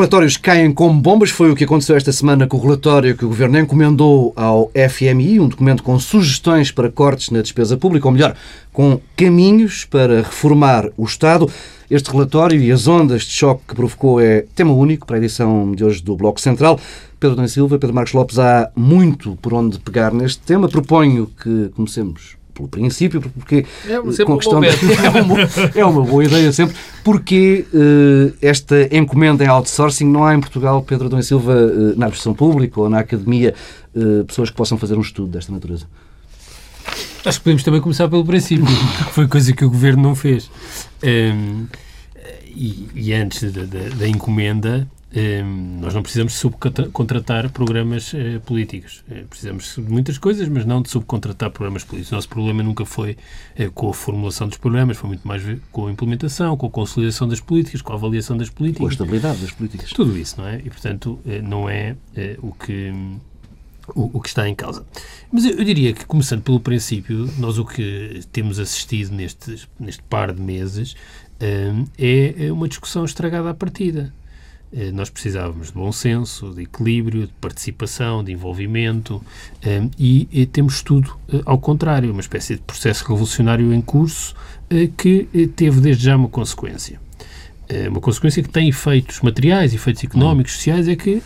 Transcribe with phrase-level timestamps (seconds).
[0.00, 1.28] Relatórios caem como bombas.
[1.28, 5.38] Foi o que aconteceu esta semana com o relatório que o Governo encomendou ao FMI,
[5.38, 8.34] um documento com sugestões para cortes na despesa pública, ou melhor,
[8.72, 11.50] com caminhos para reformar o Estado.
[11.90, 15.70] Este relatório e as ondas de choque que provocou é tema único para a edição
[15.72, 16.80] de hoje do Bloco Central.
[17.20, 20.66] Pedro Dom Silva, Pedro Marcos Lopes, há muito por onde pegar neste tema.
[20.66, 24.00] Proponho que comecemos pelo princípio, porque é
[24.36, 25.36] questão é, uma,
[25.74, 30.82] é uma boa ideia sempre, porque uh, esta encomenda em outsourcing não há em Portugal,
[30.82, 33.54] Pedro Adão e Silva, uh, na administração pública ou na academia,
[33.94, 35.86] uh, pessoas que possam fazer um estudo desta natureza?
[37.24, 40.50] Acho que podemos também começar pelo princípio, que foi coisa que o Governo não fez.
[41.02, 41.66] Um, ehm,
[42.46, 44.88] e, e, antes da, da, da encomenda,
[45.80, 49.02] nós não precisamos subcontratar programas eh, políticos.
[49.10, 52.12] Eh, precisamos de muitas coisas, mas não de subcontratar programas políticos.
[52.12, 53.16] O nosso problema nunca foi
[53.56, 57.26] eh, com a formulação dos programas, foi muito mais com a implementação, com a consolidação
[57.26, 58.82] das políticas, com a avaliação das políticas.
[58.82, 59.90] Com a estabilidade das políticas.
[59.90, 60.58] Tudo isso, não é?
[60.58, 61.96] E, portanto, não é
[62.40, 62.92] o que.
[63.92, 64.86] O, o, que está em causa.
[65.32, 70.00] Mas eu, eu, diria que, começando pelo princípio, nós o que temos assistido neste, neste
[70.04, 70.94] par de meses
[71.98, 74.12] é uma discussão estragada à partida.
[74.72, 79.22] Eh, nós precisávamos de bom senso, de equilíbrio, de participação, de envolvimento
[79.62, 84.34] eh, e, e temos tudo eh, ao contrário, uma espécie de processo revolucionário em curso
[84.96, 85.26] que
[85.56, 87.00] teve desde já uma consequência.
[87.88, 91.20] Uma consequência que tem efeitos materiais, efeitos económicos, sociais, é que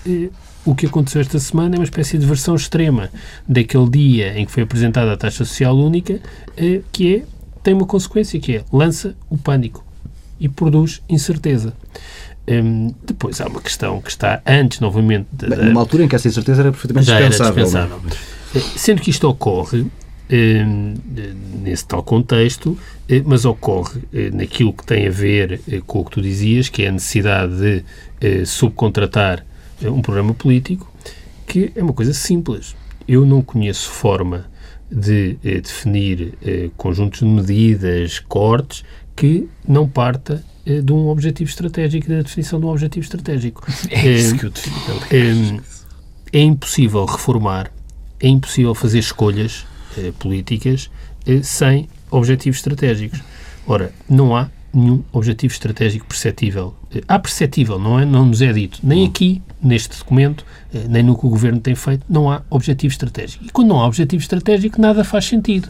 [0.64, 3.10] o que aconteceu esta semana é uma espécie de versão extrema
[3.46, 6.18] daquele dia em que foi apresentada a taxa social única,
[6.90, 7.24] que é,
[7.62, 9.84] tem uma consequência que é lança o pânico
[10.40, 11.74] e produz incerteza.
[12.46, 15.26] Um, depois há uma questão que está antes, novamente.
[15.32, 17.64] De, Bem, numa altura em que essa incerteza era perfeitamente já dispensável.
[17.64, 18.10] Era dispensável.
[18.54, 18.60] É?
[18.78, 19.86] Sendo que isto ocorre
[20.30, 20.94] um,
[21.62, 22.78] nesse tal contexto,
[23.08, 26.68] eh, mas ocorre eh, naquilo que tem a ver eh, com o que tu dizias,
[26.68, 27.54] que é a necessidade
[28.20, 29.44] de subcontratar
[29.82, 30.90] um programa político,
[31.46, 32.74] que é uma coisa simples.
[33.06, 34.46] Eu não conheço forma
[34.90, 36.32] de definir
[36.74, 38.82] conjuntos de medidas, cortes,
[39.14, 43.66] que não parta eh, de um objetivo estratégico, da definição de um objetivo estratégico.
[43.90, 45.62] É isso que eu defino.
[46.32, 47.70] É, é impossível reformar,
[48.18, 49.66] é impossível fazer escolhas
[49.98, 50.90] eh, políticas
[51.26, 53.20] eh, sem objetivos estratégicos.
[53.66, 56.74] Ora, não há nenhum objetivo estratégico perceptível.
[57.06, 58.04] Há perceptível, não é?
[58.04, 58.80] Não nos é dito.
[58.82, 60.44] Nem aqui, neste documento,
[60.88, 63.44] nem no que o Governo tem feito, não há objetivo estratégico.
[63.44, 65.68] E quando não há objetivo estratégico, nada faz sentido.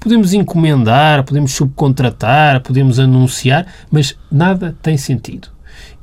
[0.00, 5.48] Podemos encomendar, podemos subcontratar, podemos anunciar, mas nada tem sentido.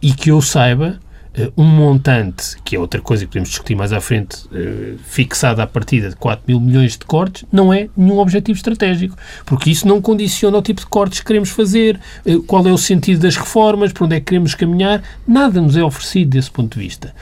[0.02, 1.00] E que eu saiba,
[1.38, 5.62] eh, um montante, que é outra coisa que podemos discutir mais à frente, eh, fixado
[5.62, 9.86] à partida de 4 mil milhões de cortes, não é nenhum objetivo estratégico, porque isso
[9.86, 13.36] não condiciona o tipo de cortes que queremos fazer, eh, qual é o sentido das
[13.36, 17.14] reformas, para onde é que queremos caminhar, nada nos é oferecido desse ponto de vista.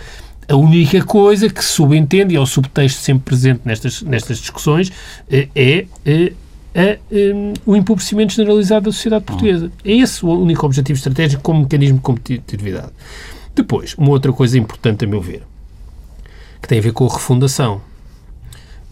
[0.48, 4.92] A única coisa que se subentende, e é o subtexto sempre presente nestas, nestas discussões,
[5.30, 5.86] é, é
[6.76, 9.72] a um, o empobrecimento generalizado da sociedade portuguesa.
[9.84, 12.92] É esse o único objetivo estratégico como mecanismo de competitividade.
[13.56, 15.44] Depois, uma outra coisa importante, a meu ver,
[16.62, 17.82] que tem a ver com a refundação.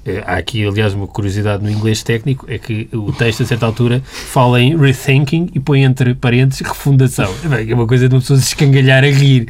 [0.05, 3.65] Eh, há aqui, aliás, uma curiosidade no inglês técnico, é que o texto, a certa
[3.65, 7.31] altura, fala em rethinking e põe entre parênteses refundação.
[7.67, 9.47] É uma coisa de uma pessoa se escangalhar a rir.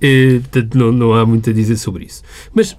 [0.00, 2.22] Eh, portanto, não, não há muito a dizer sobre isso.
[2.54, 2.76] Mas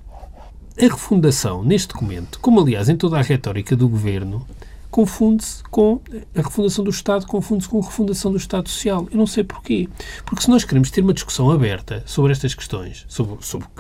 [0.78, 4.46] a refundação, neste documento, como aliás em toda a retórica do governo,
[4.94, 6.00] confunde-se com
[6.36, 9.08] a refundação do Estado, confunde-se com a refundação do Estado Social.
[9.12, 9.90] Eu não sei porquê.
[10.24, 13.72] Porque se nós queremos ter uma discussão aberta sobre estas questões, sobre, sobre o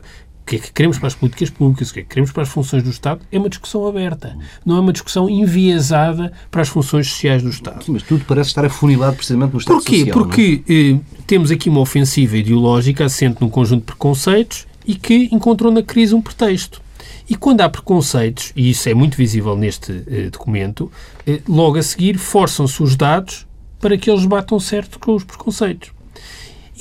[0.43, 2.49] que é que queremos para as políticas públicas, o que é que queremos para as
[2.49, 4.35] funções do Estado, é uma discussão aberta.
[4.65, 7.83] Não é uma discussão enviesada para as funções sociais do Estado.
[7.83, 9.99] Sim, mas tudo parece estar afunilado precisamente no Estado Porquê?
[9.99, 10.17] Social.
[10.17, 10.63] Porquê?
[10.65, 15.71] Porque eh, temos aqui uma ofensiva ideológica assente num conjunto de preconceitos e que encontrou
[15.71, 16.82] na crise um pretexto.
[17.29, 20.91] E quando há preconceitos, e isso é muito visível neste eh, documento,
[21.25, 23.47] eh, logo a seguir forçam-se os dados
[23.79, 25.91] para que eles batam certo com os preconceitos.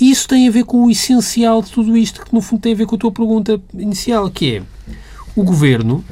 [0.01, 2.73] E isso tem a ver com o essencial de tudo isto, que no fundo tem
[2.73, 4.63] a ver com a tua pergunta inicial, que é
[5.37, 6.05] o Governo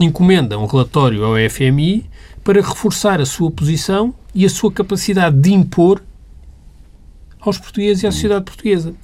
[0.00, 2.04] encomenda um relatório ao FMI
[2.44, 6.02] para reforçar a sua posição e a sua capacidade de impor
[7.40, 8.94] aos portugueses e à sociedade portuguesa.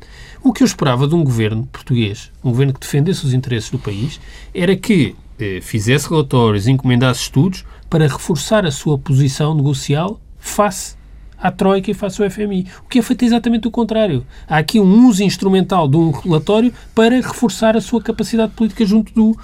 [0.44, 3.78] O que eu esperava de um governo português, um governo que defendesse os interesses do
[3.78, 4.20] país,
[4.52, 10.96] era que eh, fizesse relatórios, encomendasse estudos para reforçar a sua posição negocial face
[11.38, 12.66] à Troika e face ao FMI.
[12.84, 14.26] O que é feito exatamente o contrário.
[14.48, 19.14] Há aqui um uso instrumental de um relatório para reforçar a sua capacidade política junto
[19.14, 19.38] do,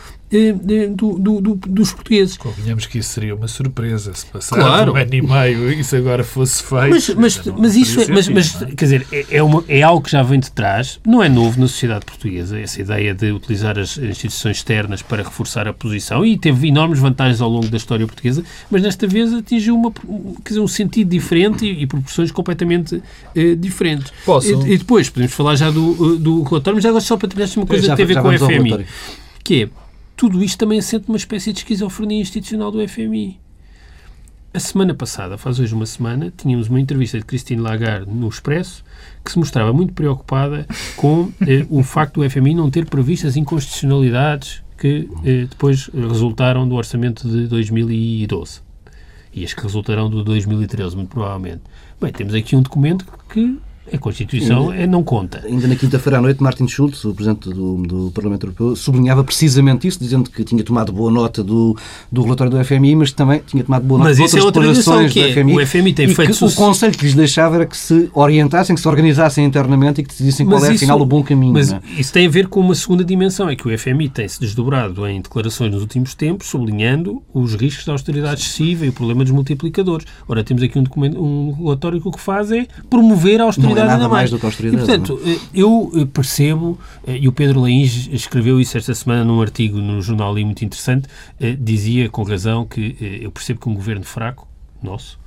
[0.94, 2.36] do, do, do, dos portugueses.
[2.36, 4.92] Convenhamos que isso seria uma surpresa se passasse claro.
[4.92, 6.90] um ano e meio isso agora fosse feito.
[6.90, 10.10] Mas, mas, mas isso é, mas, mas, quer dizer, é, é, uma, é algo que
[10.10, 13.96] já vem de trás, não é novo na sociedade portuguesa, essa ideia de utilizar as
[13.96, 18.44] instituições externas para reforçar a posição e teve enormes vantagens ao longo da história portuguesa,
[18.70, 23.02] mas desta vez atingiu uma, quer dizer, um sentido diferente e, e proporções completamente
[23.34, 24.12] eh, diferentes.
[24.24, 24.66] Posso?
[24.66, 27.50] E, e, depois podemos falar já do, eh, do relatório, mas agora só para terminar
[27.56, 28.86] uma coisa já, que tem a ver com o FMI,
[29.42, 29.87] que é
[30.18, 33.38] tudo isto também assenta uma espécie de esquizofrenia institucional do FMI.
[34.52, 38.84] A semana passada, faz hoje uma semana, tínhamos uma entrevista de Christine Lagarde no Expresso
[39.24, 40.66] que se mostrava muito preocupada
[40.96, 46.68] com eh, o facto do FMI não ter previsto as inconstitucionalidades que eh, depois resultaram
[46.68, 48.60] do orçamento de 2012
[49.32, 51.62] e as que resultarão do 2013, muito provavelmente.
[52.00, 53.56] Bem, temos aqui um documento que
[53.92, 55.42] a Constituição ainda, não conta.
[55.44, 59.86] Ainda na quinta-feira à noite, Martin Schulz, o Presidente do, do, Parlamento Europeu, sublinhava precisamente
[59.86, 61.76] isso, dizendo que tinha tomado boa nota do,
[62.10, 64.62] do relatório do FMI, mas também tinha tomado boa nota mas de outras é outra
[64.62, 65.56] declarações do FMI.
[65.56, 66.38] O FMI tem feito...
[66.38, 70.04] Que o conselho que lhes deixava era que se orientassem, que se organizassem internamente e
[70.04, 71.52] que decidissem qual é, afinal, o bom caminho.
[71.52, 71.80] Mas é?
[71.96, 75.20] isso tem a ver com uma segunda dimensão, é que o FMI tem-se desdobrado em
[75.20, 80.06] declarações nos últimos tempos, sublinhando os riscos da austeridade excessiva e o problema dos multiplicadores.
[80.28, 83.77] Ora, temos aqui um, documento, um relatório que o que faz é promover a austeridade
[83.82, 84.30] ainda mais.
[84.30, 85.38] mais do que a e, portanto, é?
[85.54, 90.00] eu eh, percebo, eh, e o Pedro Leins escreveu isso esta semana num artigo no
[90.00, 91.08] jornal ali muito interessante,
[91.40, 94.46] eh, dizia com razão que eu percebo que um governo fraco,
[94.82, 95.18] nosso,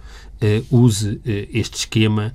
[0.71, 1.21] use
[1.53, 2.33] este esquema,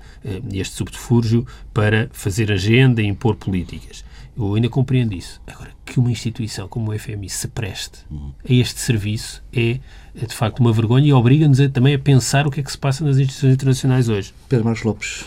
[0.53, 4.05] este subterfúgio, para fazer agenda e impor políticas.
[4.37, 5.41] Eu ainda compreendo isso.
[5.47, 8.01] Agora, que uma instituição como o FMI se preste
[8.49, 9.81] a este serviço é,
[10.15, 13.05] de facto, uma vergonha e obriga-nos também a pensar o que é que se passa
[13.05, 14.35] nas instituições internacionais hoje.
[14.49, 15.25] Pedro Marcos Lopes,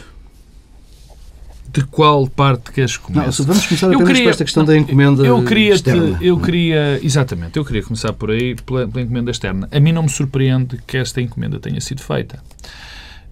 [1.72, 3.44] de qual parte queres começar?
[3.44, 6.18] Vamos começar apenas queria, por esta questão não, da encomenda eu queria externa.
[6.18, 9.70] Te, eu queria, exatamente, eu queria começar por aí, pela, pela, encomenda externa.
[9.72, 12.42] A mim não me surpreende que esta encomenda tenha sido feita.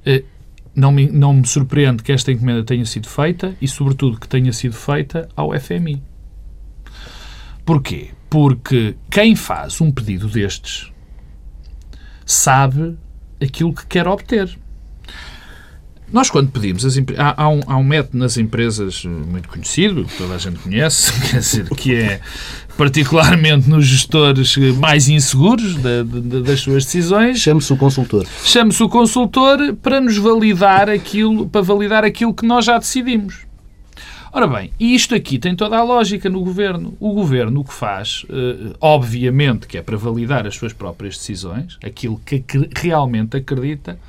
[0.05, 0.23] Eh,
[0.75, 4.53] não me, não me surpreende que esta encomenda tenha sido feita e, sobretudo, que tenha
[4.53, 6.03] sido feita ao FMI.
[7.65, 8.11] Porquê?
[8.29, 10.91] Porque quem faz um pedido destes
[12.25, 12.95] sabe
[13.41, 14.57] aquilo que quer obter.
[16.11, 20.05] Nós, quando pedimos, as há, há, um, há um método nas empresas eh, muito conhecido,
[20.05, 22.21] que toda a gente conhece, quer dizer, que é
[22.77, 27.39] particularmente nos gestores mais inseguros da, da, das suas decisões.
[27.39, 28.25] Chame-se o consultor.
[28.43, 33.45] Chame-se o consultor para nos validar aquilo, para validar aquilo que nós já decidimos.
[34.31, 36.95] Ora bem, e isto aqui tem toda a lógica no governo.
[36.99, 41.77] O governo o que faz, eh, obviamente, que é para validar as suas próprias decisões,
[41.83, 42.43] aquilo que
[42.75, 43.99] realmente acredita,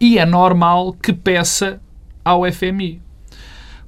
[0.00, 1.80] e é normal que peça
[2.24, 3.00] ao FMI.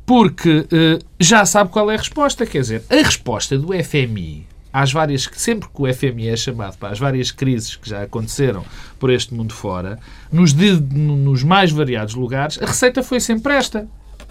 [0.04, 2.44] Porque uh, já sabe qual é a resposta.
[2.44, 5.28] Quer dizer, a resposta do FMI às várias.
[5.32, 8.64] Sempre que o FMI é chamado para as várias crises que já aconteceram
[8.98, 9.98] por este mundo fora,
[10.30, 13.86] nos, de, nos mais variados lugares, a receita foi sempre esta.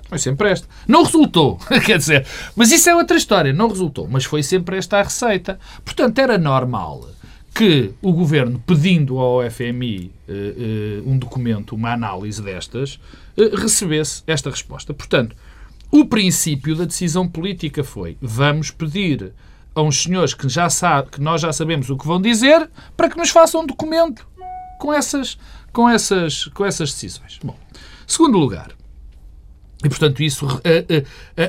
[0.10, 0.68] Foi sempre esta.
[0.86, 3.54] Não resultou, quer dizer, mas isso é outra história.
[3.54, 5.57] Não resultou, mas foi sempre esta a receita.
[5.86, 7.07] Portanto, era normal
[7.53, 12.95] que o governo, pedindo ao FMI uh, uh, um documento, uma análise destas,
[13.38, 14.94] uh, recebesse esta resposta.
[14.94, 15.36] Portanto,
[15.92, 19.33] o princípio da decisão política foi: vamos pedir
[19.76, 23.09] a uns senhores que, já sabe, que nós já sabemos o que vão dizer para
[23.09, 24.26] que nos façam um documento
[24.80, 25.37] com essas,
[25.71, 27.40] com essas, com essas decisões.
[27.44, 27.57] Bom,
[28.07, 28.71] segundo lugar,
[29.83, 30.47] e, portanto, isso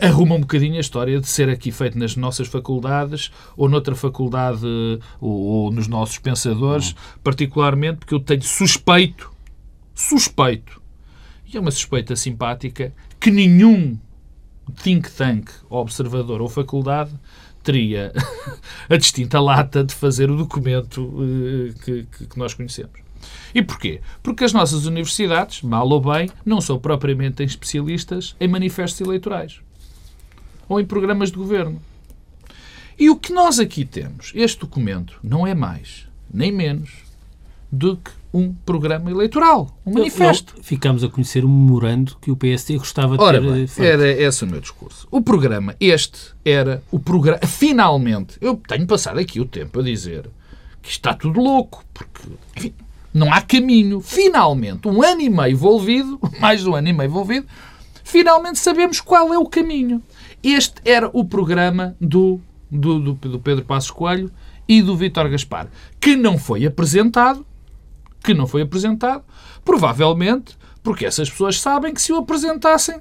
[0.03, 4.67] arruma um bocadinho a história de ser aqui feito nas nossas faculdades ou noutra faculdade
[5.21, 9.31] ou, nos nossos pensadores, particularmente porque eu tenho suspeito,
[9.95, 10.81] suspeito,
[11.53, 13.99] e é uma suspeita simpática, que nenhum
[14.83, 17.13] think tank, observador ou faculdade
[17.63, 18.13] teria
[18.89, 23.03] a distinta lata de fazer o documento eh, que nós conhecemos.
[23.55, 24.01] E porquê?
[24.23, 29.61] Porque as nossas universidades, mal ou bem, não são propriamente especialistas em manifestos eleitorais
[30.69, 31.81] ou em programas de governo.
[32.99, 36.91] E o que nós aqui temos, este documento, não é mais nem menos
[37.71, 40.55] do que um programa eleitoral, um manifesto.
[40.63, 43.87] ficamos a conhecer um memorando que o PSD gostava de Ora ter bem, feito.
[43.87, 45.07] Era esse o meu discurso.
[45.11, 47.41] O programa, este era o programa.
[47.47, 50.31] Finalmente, eu tenho passado aqui o tempo a dizer
[50.81, 52.23] que está tudo louco, porque,
[52.57, 52.75] enfim,
[53.13, 54.01] não há caminho.
[54.01, 57.47] Finalmente, um ano e meio envolvido, mais um ano e meio envolvido,
[58.05, 60.03] finalmente sabemos qual é o caminho.
[60.43, 62.41] Este era o programa do,
[62.71, 64.31] do, do, do Pedro Passos Coelho
[64.69, 65.69] e do Vítor Gaspar,
[66.01, 67.47] que não foi apresentado,
[68.23, 69.25] que não foi apresentado,
[69.65, 73.01] provavelmente porque essas pessoas sabem que se o apresentassem,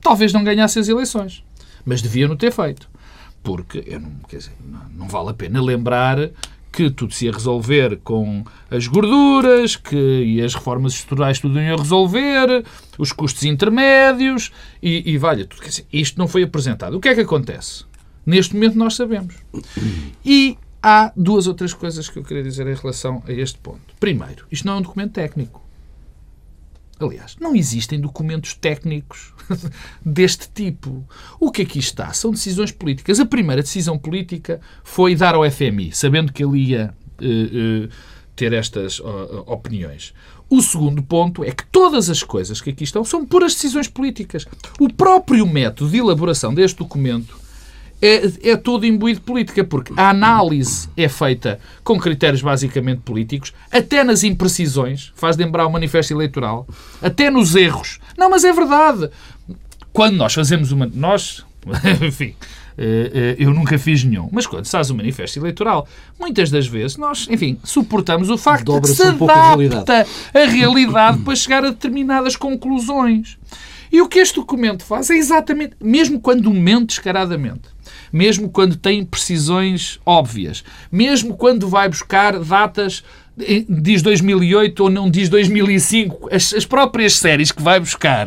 [0.00, 1.44] talvez não ganhassem as eleições.
[1.84, 2.88] Mas deviam-no ter feito.
[3.42, 6.18] porque eu não, quer dizer, não, não vale a pena lembrar
[6.72, 11.76] que tudo se ia resolver com as gorduras, que e as reformas estruturais tudo iam
[11.76, 12.64] resolver,
[12.98, 15.62] os custos intermédios e, e valha tudo.
[15.62, 16.96] Quer dizer, isto não foi apresentado.
[16.96, 17.84] O que é que acontece?
[18.24, 19.34] Neste momento nós sabemos.
[20.24, 23.94] E há duas outras coisas que eu queria dizer em relação a este ponto.
[23.98, 25.67] Primeiro, isto não é um documento técnico.
[27.00, 29.32] Aliás, não existem documentos técnicos
[30.04, 31.06] deste tipo.
[31.38, 33.20] O que aqui está são decisões políticas.
[33.20, 37.88] A primeira decisão política foi dar ao FMI, sabendo que ele ia uh, uh,
[38.34, 40.12] ter estas uh, opiniões.
[40.50, 44.46] O segundo ponto é que todas as coisas que aqui estão são puras decisões políticas.
[44.80, 47.47] O próprio método de elaboração deste documento
[48.00, 53.52] é, é todo imbuído de política, porque a análise é feita com critérios basicamente políticos,
[53.70, 56.66] até nas imprecisões, faz lembrar o manifesto eleitoral,
[57.02, 57.98] até nos erros.
[58.16, 59.10] Não, mas é verdade.
[59.92, 60.90] Quando nós fazemos uma.
[60.92, 61.44] Nós,
[62.06, 62.34] enfim,
[62.76, 64.28] eh, eh, eu nunca fiz nenhum.
[64.30, 65.88] Mas quando se faz o manifesto eleitoral,
[66.18, 70.08] muitas das vezes nós, enfim, suportamos o facto de que se adapta a realidade.
[70.32, 73.36] a realidade para chegar a determinadas conclusões.
[73.90, 77.62] E o que este documento faz é exatamente, mesmo quando mente descaradamente,
[78.12, 83.02] mesmo quando tem precisões óbvias, mesmo quando vai buscar datas
[83.68, 88.26] diz 2008 ou não diz 2005, as, as próprias séries que vai buscar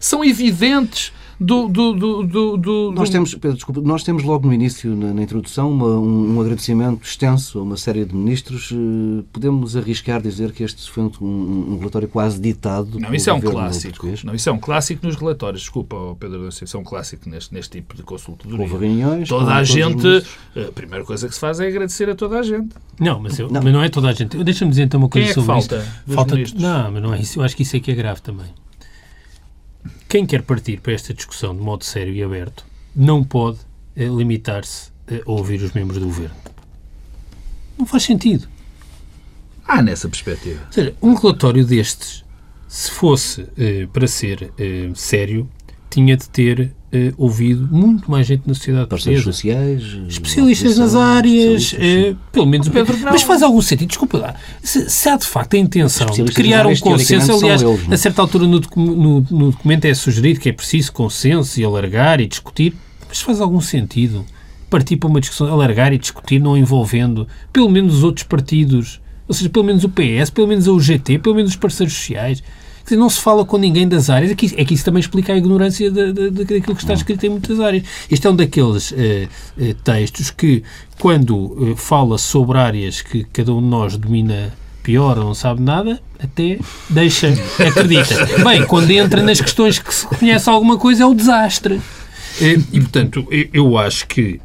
[0.00, 4.94] são evidentes do, do, do, do, nós temos Pedro, desculpa, nós temos logo no início
[4.94, 8.70] na, na introdução uma, um, um, agradecimento extenso a uma série de ministros.
[8.70, 13.30] Eh, podemos arriscar dizer que este foi um, um, um relatório quase ditado não isso
[13.30, 14.06] é um clássico.
[14.22, 15.62] não isso é um clássico nos relatórios.
[15.62, 19.64] Desculpa Pedro isso é um clássico neste, neste tipo de consultoria houve reuniões toda a
[19.64, 20.06] gente
[20.54, 22.74] a primeira coisa que se faz é agradecer a toda a gente.
[22.98, 23.62] Não mas, eu, não.
[23.62, 24.36] mas não é toda a gente.
[24.44, 26.14] Deixa-me dizer então uma coisa Quem é sobre falta isto.
[26.14, 27.38] falta não mas não é isso.
[27.38, 28.46] Eu acho que isso é que é grave também
[30.08, 33.58] quem quer partir para esta discussão de modo sério e aberto não pode
[33.96, 36.36] eh, limitar-se a ouvir os membros do governo.
[37.78, 38.48] Não faz sentido.
[39.66, 40.62] Ah, nessa perspectiva.
[40.66, 42.24] Ou seja, um relatório destes,
[42.68, 45.48] se fosse eh, para ser eh, sério,
[45.90, 49.22] tinha de ter eh, ouvido muito mais gente na sociedade portuguesa.
[49.22, 54.34] sociais, especialistas nas áreas, eh, pelo menos o Pedro Mas faz algum sentido, desculpa lá,
[54.62, 58.22] se, se há de facto a intenção de criar um consenso, aliás, eles, a certa
[58.22, 62.74] altura no, no, no documento é sugerido que é preciso consenso e alargar e discutir,
[63.08, 64.24] mas faz algum sentido
[64.70, 69.34] partir para uma discussão, alargar e discutir, não envolvendo pelo menos os outros partidos, ou
[69.34, 72.42] seja, pelo menos o PS, pelo menos a UGT, pelo menos os parceiros sociais,
[72.90, 74.32] dizer, não se fala com ninguém das áreas.
[74.32, 77.24] É que, é que isso também explica a ignorância de, de, daquilo que está escrito
[77.24, 77.84] em muitas áreas.
[78.10, 80.62] Este é um daqueles uh, uh, textos que,
[80.98, 85.62] quando uh, fala sobre áreas que cada um de nós domina pior ou não sabe
[85.62, 87.28] nada, até deixa,
[87.66, 88.14] acredita.
[88.42, 91.80] Bem, quando entra nas questões que se conhece alguma coisa, é o desastre.
[92.40, 94.40] E, portanto, eu acho que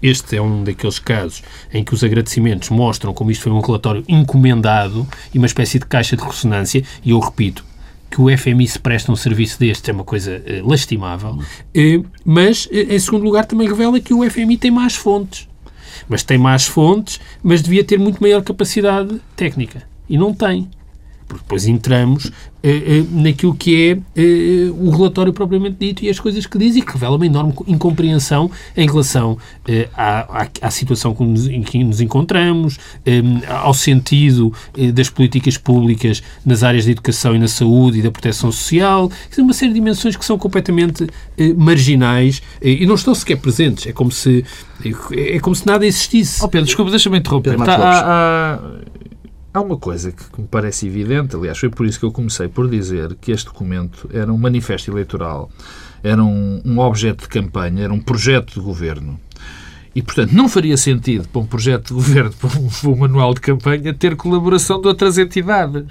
[0.00, 4.04] este é um daqueles casos em que os agradecimentos mostram como isto foi um relatório
[4.08, 7.64] encomendado e uma espécie de caixa de ressonância, e eu repito,
[8.14, 12.66] que o FMI se presta um serviço deste é uma coisa uh, lastimável, uh, mas,
[12.66, 15.48] uh, em segundo lugar, também revela que o FMI tem más fontes.
[16.08, 19.82] Mas tem más fontes, mas devia ter muito maior capacidade técnica.
[20.08, 20.70] E não tem.
[21.34, 22.30] Porque depois entramos
[22.66, 26.74] eh, eh, naquilo que é eh, o relatório propriamente dito e as coisas que diz
[26.76, 29.36] e que revela uma enorme incompreensão em relação
[29.94, 31.14] à, à, à, situação
[31.50, 32.78] em que nos encontramos,
[33.48, 34.52] ao sentido
[34.94, 39.52] das políticas públicas nas áreas da educação e na saúde e da proteção social, uma
[39.52, 41.06] série de dimensões que são completamente
[41.56, 43.86] marginais e não estão sequer presentes.
[43.86, 44.44] É como se,
[45.12, 46.42] é como se nada existisse.
[46.42, 47.56] Oh Pedro, desculpa, deixa-me interromper.
[47.58, 48.60] Tá, há, há
[49.54, 52.68] Há uma coisa que me parece evidente, aliás, foi por isso que eu comecei por
[52.68, 55.48] dizer que este documento era um manifesto eleitoral,
[56.02, 59.16] era um, um objeto de campanha, era um projeto de governo.
[59.94, 63.32] E, portanto, não faria sentido para um projeto de governo, para um, para um manual
[63.32, 65.86] de campanha, ter colaboração de outras entidades.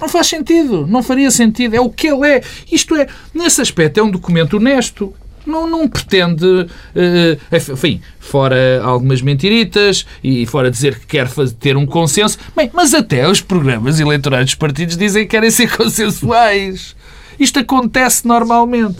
[0.00, 1.76] Não faz sentido, não faria sentido.
[1.76, 2.42] É o que ele é.
[2.72, 5.14] Isto é, nesse aspecto, é um documento honesto.
[5.46, 11.76] Não, não pretende, uh, enfim, fora algumas mentiritas e fora dizer que quer fazer, ter
[11.76, 12.38] um consenso.
[12.54, 16.94] Bem, mas até os programas eleitorais dos partidos dizem que querem ser consensuais.
[17.38, 18.98] Isto acontece normalmente.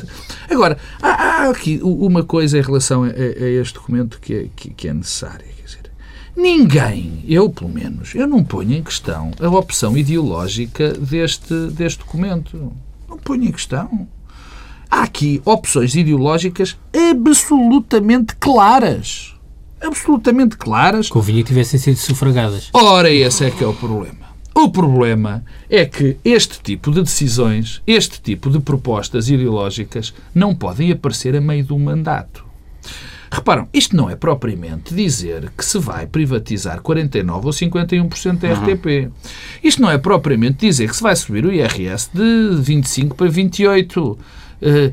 [0.48, 4.70] Agora, há, há aqui uma coisa em relação a, a este documento que é, que,
[4.70, 5.46] que é necessária.
[5.62, 5.92] Dizer,
[6.34, 12.72] ninguém, eu pelo menos, eu não ponho em questão a opção ideológica deste, deste documento.
[13.06, 14.08] Não ponho em questão
[14.90, 16.76] há aqui opções ideológicas
[17.10, 19.34] absolutamente claras.
[19.80, 21.08] Absolutamente claras.
[21.08, 22.68] Convinha que tivessem sido sufragadas.
[22.72, 24.30] Ora, esse é que é o problema.
[24.54, 30.92] O problema é que este tipo de decisões, este tipo de propostas ideológicas, não podem
[30.92, 32.44] aparecer a meio de um mandato.
[33.30, 39.10] Reparam, isto não é propriamente dizer que se vai privatizar 49% ou 51% da RTP.
[39.62, 42.22] Isto não é propriamente dizer que se vai subir o IRS de
[42.62, 44.16] 25% para 28%.
[44.60, 44.92] Uh,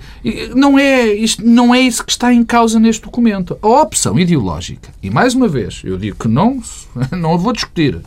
[0.56, 3.58] não, é, isto, não é isso que está em causa neste documento.
[3.62, 6.62] A opção ideológica, e mais uma vez, eu digo que não,
[7.12, 8.00] não a vou discutir,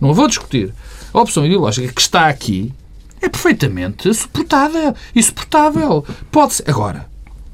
[0.00, 0.72] não a vou discutir,
[1.12, 2.72] a opção ideológica que está aqui
[3.20, 6.04] é perfeitamente suportável e suportável.
[6.30, 6.70] Pode ser.
[6.70, 7.11] Agora,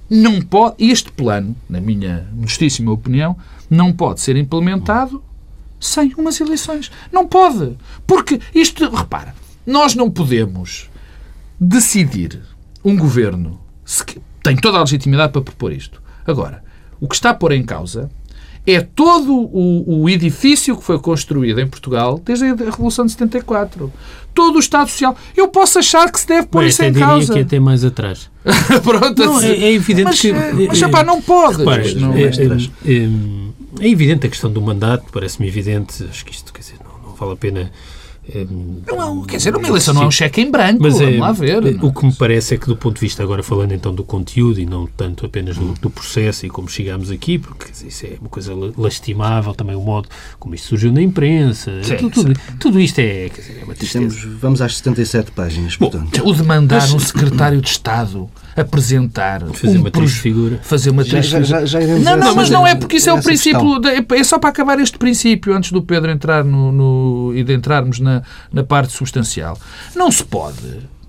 [0.09, 3.37] não pode, este plano, na minha modestíssima opinião,
[3.69, 5.23] não pode ser implementado
[5.81, 6.91] sem umas eleições.
[7.13, 7.77] Não pode.
[8.07, 9.35] Porque isto, repara,
[9.67, 10.89] nós não podemos
[11.61, 12.41] decidir
[12.85, 13.61] um governo
[14.43, 16.03] tem toda a legitimidade para propor isto.
[16.27, 16.63] Agora,
[17.01, 18.11] o que está a pôr em causa
[18.71, 23.93] é todo o, o, edifício que foi construído em Portugal desde a Revolução de 74.
[24.35, 25.17] Todo o Estado Social.
[25.37, 27.33] Eu posso achar que se deve pôr Bem, isso em diria causa.
[27.33, 28.31] que é até mais atrás.
[28.85, 30.33] Pronto, Não, é, é evidente mas, que...
[30.33, 31.59] Mas, rapaz, não pode.
[31.59, 33.09] Repare, Não- é, é, é,
[33.81, 37.17] é evidente a questão do mandato, parece-me evidente, acho que isto, quer dizer, não, não
[37.17, 37.73] vale a pena...
[38.35, 38.47] é,
[38.87, 40.83] Não é um- quer dizer, uma eleição não é um cheque em branco.
[40.83, 41.65] Mas é, vamos lá ver.
[41.65, 41.77] é, é?
[41.81, 44.61] o que me parece é que, do ponto de vista, agora falando então do conteúdo
[44.61, 48.17] e não tanto apenas do, do processo e como chegámos aqui, porque dizer, isso é
[48.21, 50.09] uma coisa la- lastimável, também o modo
[50.39, 53.75] como isto surgiu na imprensa, Sim, tudo, tudo, tudo isto é, quer dizer, é uma
[53.75, 54.07] tristeza.
[54.07, 56.23] Estamos, vamos às 77 páginas, portanto.
[56.29, 58.29] O de mandar um secretário de Estado
[58.61, 60.59] apresentar Fazer um uma triste figura.
[60.63, 63.23] fazer uma triste já, já, já Não, não, mas não é porque isso é o
[63.23, 63.79] princípio.
[63.79, 67.55] da- É só para acabar este princípio antes do Pedro entrar no, no- e de
[67.55, 68.23] entrarmos na,
[68.53, 69.59] na parte substancial.
[69.95, 70.57] Não se pode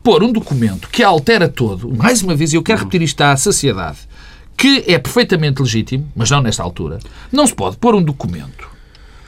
[0.04, 3.36] pôr um documento que altera todo, mais uma vez, e eu quero repetir isto à
[3.36, 3.98] saciedade,
[4.56, 7.00] que é perfeitamente legítimo, mas não nesta altura.
[7.32, 8.68] Não se pode pôr um documento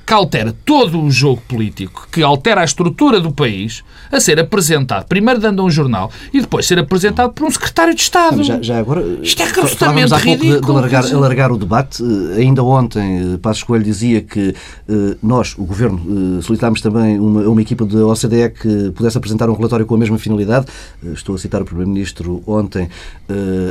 [0.06, 5.06] que altera todo o jogo político, que altera a estrutura do país, a ser apresentado,
[5.08, 8.44] primeiro dando a um jornal e depois ser apresentado por um secretário de Estado.
[8.44, 10.78] Já, já agora, Isto é absolutamente há pouco de- de, ridículo,
[11.18, 12.04] alargar, o debate.
[12.04, 14.54] Eh, Ainda ontem, eh, Passos Coelho dizia que
[14.90, 19.54] eh, nós, o Governo, solicitámos também uma, uma equipa da OCDE que pudesse apresentar um
[19.54, 20.66] relatório com a mesma finalidade.
[21.14, 22.90] Estou a citar o Primeiro-Ministro ontem,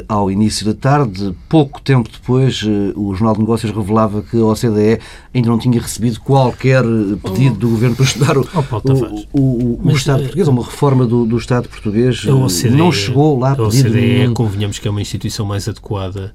[0.08, 1.34] ao início da tarde.
[1.48, 2.62] Pouco tempo depois,
[2.94, 4.98] o Jornal de Negócios revelava que a OCDE
[5.34, 6.82] ainda não tinha recebido qualquer
[7.22, 11.06] pedido do Governo para estudar o, Oh, o, o- o- Estado eh, português, uma reforma
[11.06, 12.24] do, do Estado português.
[12.26, 14.34] OCDE, não chegou lá a pedido OCDE, nenhum.
[14.34, 16.34] convenhamos que é uma instituição mais adequada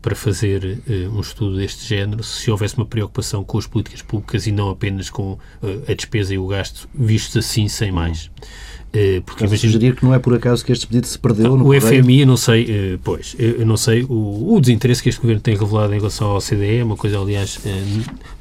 [0.00, 4.46] para fazer eh, um estudo deste género se houvesse uma preocupação com as políticas públicas
[4.48, 8.28] e não apenas com eh, a despesa e o gasto vistos assim, sem mais.
[8.40, 8.46] Eh,
[8.92, 11.56] porque Estás a imagino- sugerir que não é por acaso que este pedido se perdeu
[11.56, 11.80] no o?
[11.80, 15.20] FMI, eu não sei, eh, pois, eu eu não sei, o, o desinteresse que este
[15.20, 17.82] governo tem revelado em relação ao OCDE é uma coisa, aliás, eh,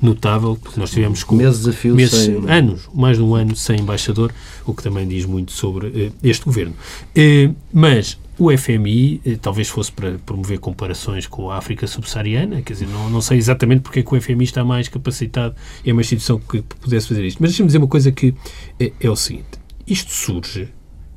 [0.01, 3.55] notável, porque nós tivemos com Meses a fio meses, sem- anos, mais de um ano
[3.55, 4.31] sem embaixador,
[4.65, 6.73] o que também diz muito sobre eh, este governo.
[7.15, 12.73] Eh, mas o FMI eh, talvez fosse para promover comparações com a África subsaariana, quer
[12.73, 16.01] dizer, não, não sei exatamente porque é que o FMI está mais capacitado, é uma
[16.01, 17.37] instituição que pudesse fazer isto.
[17.39, 18.33] Mas deixa-me dizer uma coisa que
[18.79, 19.60] é, é o seguinte,
[19.91, 20.69] isto surge,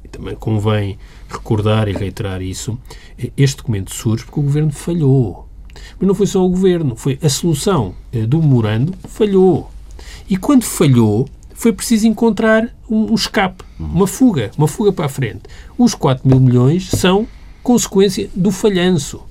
[0.02, 2.78] e também convém recordar e reiterar isso,
[3.37, 5.48] este documento surge porque o governo falhou.
[5.98, 9.70] Mas não foi só o governo, foi a solução eh, do memorando falhou.
[10.28, 15.42] E quando falhou, foi preciso encontrar um escape, uma fuga, uma fuga para a frente.
[15.78, 17.26] Os 4 mil milhões são
[17.62, 19.22] consequência do falhanço.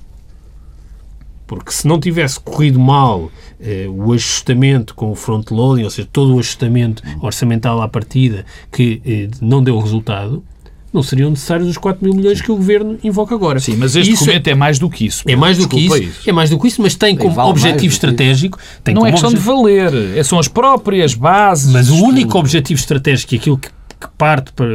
[1.46, 3.30] Porque se não tivesse corrido mal
[3.60, 9.02] eh, o ajustamento com o front-loading, ou seja, todo o ajustamento orçamental à partida que
[9.04, 10.42] eh, não deu resultado,
[10.92, 13.58] não seriam necessários os 4 mil milhões que o Governo invoca agora.
[13.58, 15.24] Sim, mas este isso documento é mais do que isso.
[15.26, 17.50] é mais do que Desculpa isso, é mais do que isso, mas tem como vale
[17.50, 18.58] objetivo estratégico...
[18.84, 21.72] Tem Não como é questão de obje- valer, é- são as próprias bases.
[21.72, 23.68] Mas o de único objetivo estratégico e aquilo que,
[24.04, 24.68] que parte para,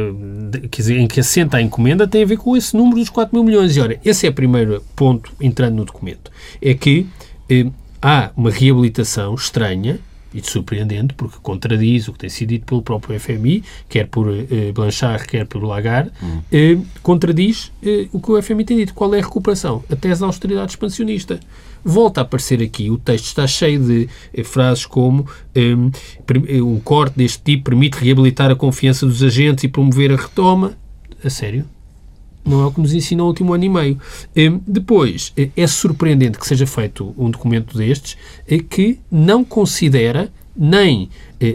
[0.70, 3.34] quer dizer, em que assenta a encomenda tem a ver com esse número dos 4
[3.34, 3.76] mil milhões.
[3.76, 6.30] E ora, esse é o primeiro ponto entrando no documento.
[6.60, 7.06] É que
[7.48, 7.66] eh,
[8.02, 9.98] há uma reabilitação estranha
[10.32, 14.70] e surpreendente, porque contradiz o que tem sido dito pelo próprio FMI, quer por eh,
[14.72, 16.10] Blanchard, quer por Lagarde,
[16.52, 18.94] eh, contradiz eh, o que o FMI tem dito.
[18.94, 19.82] Qual é a recuperação?
[19.90, 21.40] A tese da austeridade expansionista.
[21.84, 25.74] Volta a aparecer aqui, o texto está cheio de eh, frases como eh,
[26.26, 30.16] prim- eh, um corte deste tipo permite reabilitar a confiança dos agentes e promover a
[30.16, 30.74] retoma.
[31.24, 31.64] A sério?
[32.44, 34.00] Não é o que nos ensinou o último ano e meio.
[34.34, 38.16] Eh, depois, eh, é surpreendente que seja feito um documento destes
[38.48, 41.08] eh, que não considera nem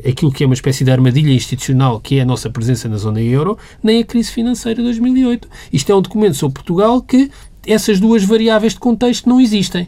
[0.09, 3.21] aquilo que é uma espécie de armadilha institucional, que é a nossa presença na zona
[3.21, 5.47] euro, nem a crise financeira de 2008.
[5.71, 7.29] Isto é um documento sobre Portugal que
[7.67, 9.87] essas duas variáveis de contexto não existem.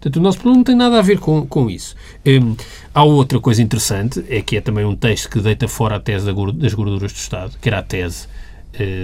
[0.00, 1.94] Portanto, o nosso problema não tem nada a ver com, com isso.
[2.92, 6.26] Há outra coisa interessante, é que é também um texto que deita fora a tese
[6.26, 8.26] das gorduras do Estado, que era a tese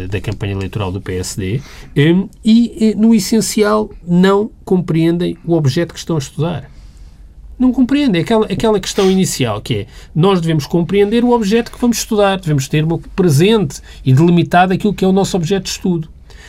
[0.08, 1.60] da campanha eleitoral do PSD
[1.96, 6.70] um, e, no essencial, não compreendem o objeto que estão a estudar.
[7.58, 8.22] Não compreendem.
[8.22, 12.68] Aquela, aquela questão inicial que é nós devemos compreender o objeto que vamos estudar, devemos
[12.68, 16.08] ter presente e delimitado aquilo que é o nosso objeto de estudo.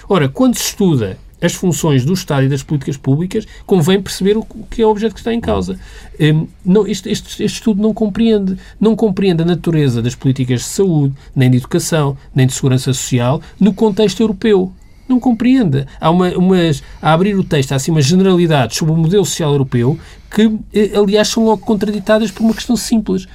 [0.10, 4.44] Ora, quando se estuda as funções do Estado e das políticas públicas, convém perceber o
[4.70, 5.80] que é o objeto que está em causa.
[6.20, 8.58] Um, não, este, este, este, estudo não compreende.
[8.80, 13.42] Não compreende a natureza das políticas de saúde, nem de educação, nem de segurança social
[13.60, 14.72] no contexto europeu.
[15.08, 15.86] Não compreende.
[16.02, 19.52] Há uma, umas, a abrir o texto, há assim umas generalidades sobre o modelo social
[19.52, 19.98] europeu
[20.30, 23.26] que, eh, aliás, são logo contraditadas por uma questão simples.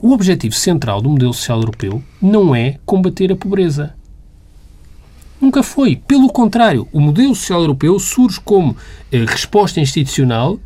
[0.00, 3.92] O objetivo central do modelo social europeu não é combater a pobreza
[5.40, 5.96] Nunca foi.
[5.96, 8.76] Pelo contrário, o modelo social europeu surge como
[9.10, 10.58] eh, resposta institucional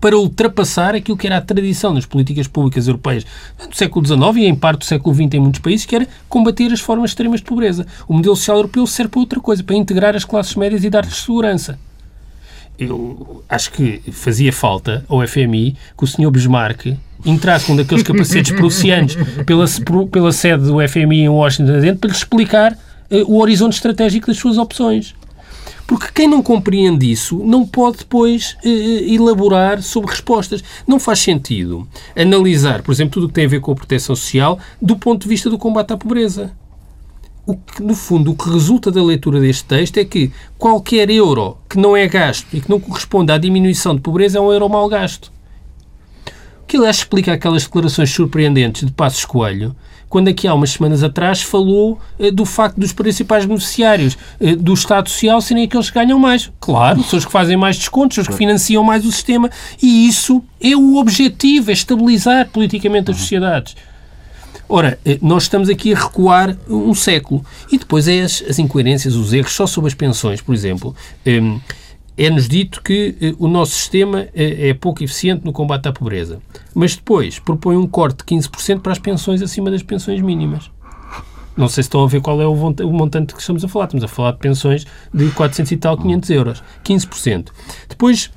[0.00, 3.24] para ultrapassar aquilo que era a tradição das políticas públicas europeias
[3.68, 6.72] do século XIX e em parte do século XX em muitos países, que era combater
[6.72, 7.86] as formas extremas de pobreza.
[8.08, 11.16] O modelo social europeu serve para outra coisa, para integrar as classes médias e dar-lhes
[11.16, 11.78] segurança.
[12.78, 16.30] Eu acho que fazia falta ao FMI que o Sr.
[16.30, 19.66] Bismarck entrasse com um daqueles capacetes prussianos pela,
[20.10, 22.76] pela sede do FMI em Washington dentro para lhe explicar
[23.26, 25.14] o horizonte estratégico das suas opções.
[25.86, 30.62] Porque quem não compreende isso não pode depois eh, eh, elaborar sobre respostas.
[30.86, 34.14] Não faz sentido analisar, por exemplo, tudo o que tem a ver com a proteção
[34.14, 36.52] social do ponto de vista do combate à pobreza.
[37.44, 41.56] O que, no fundo, o que resulta da leitura deste texto é que qualquer euro
[41.68, 44.68] que não é gasto e que não corresponde à diminuição de pobreza é um euro
[44.68, 45.31] mal gasto.
[46.72, 49.76] Que, aliás, explica aquelas declarações surpreendentes de Passos Coelho,
[50.08, 54.72] quando aqui há umas semanas atrás falou eh, do facto dos principais beneficiários eh, do
[54.72, 56.50] Estado Social serem aqueles que ganham mais.
[56.58, 59.50] Claro, são os que fazem mais descontos, são os que financiam mais o sistema
[59.82, 63.76] e isso é o objetivo, é estabilizar politicamente as sociedades.
[64.66, 67.44] Ora, eh, nós estamos aqui a recuar um século.
[67.70, 70.96] E depois é as, as incoerências, os erros, só sobre as pensões, por exemplo.
[71.26, 71.60] Um,
[72.16, 76.40] é-nos dito que eh, o nosso sistema eh, é pouco eficiente no combate à pobreza.
[76.74, 80.70] Mas depois propõe um corte de 15% para as pensões acima das pensões mínimas.
[81.56, 83.84] Não sei se estão a ver qual é o montante que estamos a falar.
[83.86, 86.64] Estamos a falar de pensões de 400 e tal, 500 euros.
[86.84, 87.48] 15%.
[87.88, 88.30] Depois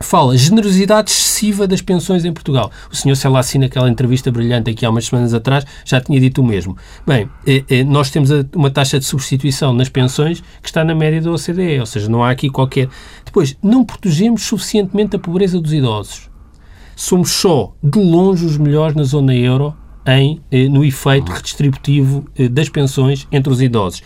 [0.00, 2.70] fala generosidade excessiva das pensões em Portugal.
[2.90, 6.44] O senhor Selassie, naquela entrevista brilhante aqui há umas semanas atrás, já tinha dito o
[6.44, 6.76] mesmo.
[7.06, 11.20] Bem, eh, eh, nós temos uma taxa de substituição nas pensões que está na média
[11.20, 12.88] da OCDE, ou seja, não há aqui qualquer...
[13.24, 16.30] Depois, não protegemos suficientemente a pobreza dos idosos.
[16.94, 19.74] Somos só, de longe, os melhores na zona euro
[20.06, 24.02] em, eh, no efeito redistributivo das pensões entre os idosos.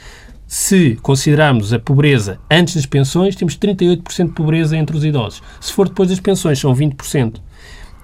[0.52, 5.40] Se considerarmos a pobreza antes das pensões, temos 38% de pobreza entre os idosos.
[5.60, 7.36] Se for depois das pensões, são 20%.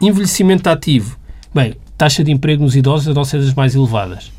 [0.01, 1.19] Envelhecimento ativo.
[1.53, 4.31] Bem, taxa de emprego nos idosos é das mais elevadas.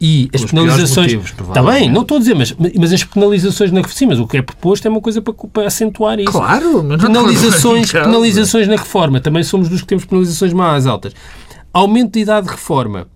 [0.00, 1.12] E as penalizações.
[1.12, 4.38] Está bem, não estou a dizer, mas, mas as penalizações na sim, mas o que
[4.38, 6.32] é proposto é uma coisa para, para acentuar isso.
[6.32, 9.20] Claro, mas penalizações, penalizações na reforma.
[9.20, 11.12] Também somos dos que temos penalizações mais altas.
[11.74, 13.06] Aumento de idade de reforma.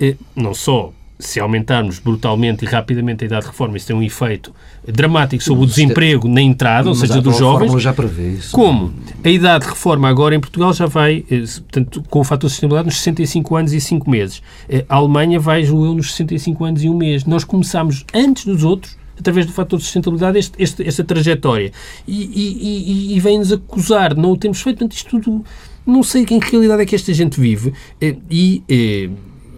[0.00, 4.02] Eh, não só se aumentarmos brutalmente e rapidamente a idade de reforma, isso tem um
[4.02, 4.54] efeito
[4.86, 7.82] dramático sobre o desemprego na entrada, ou seja, dos jovens.
[7.82, 8.52] já prevê isso.
[8.52, 12.46] Como a idade de reforma agora em Portugal já vai, eh, portanto, com o fator
[12.46, 14.42] de sustentabilidade, nos 65 anos e 5 meses.
[14.68, 17.24] Eh, a Alemanha vai, julgo nos 65 anos e 1 mês.
[17.24, 21.72] Nós começámos antes dos outros através do fator de sustentabilidade, este, este, esta trajetória.
[22.06, 24.78] E, e, e, vem-nos acusar, não o temos feito.
[24.78, 25.44] Portanto, isto tudo,
[25.84, 27.72] não sei em que realidade é que esta gente vive.
[28.00, 28.62] Eh, e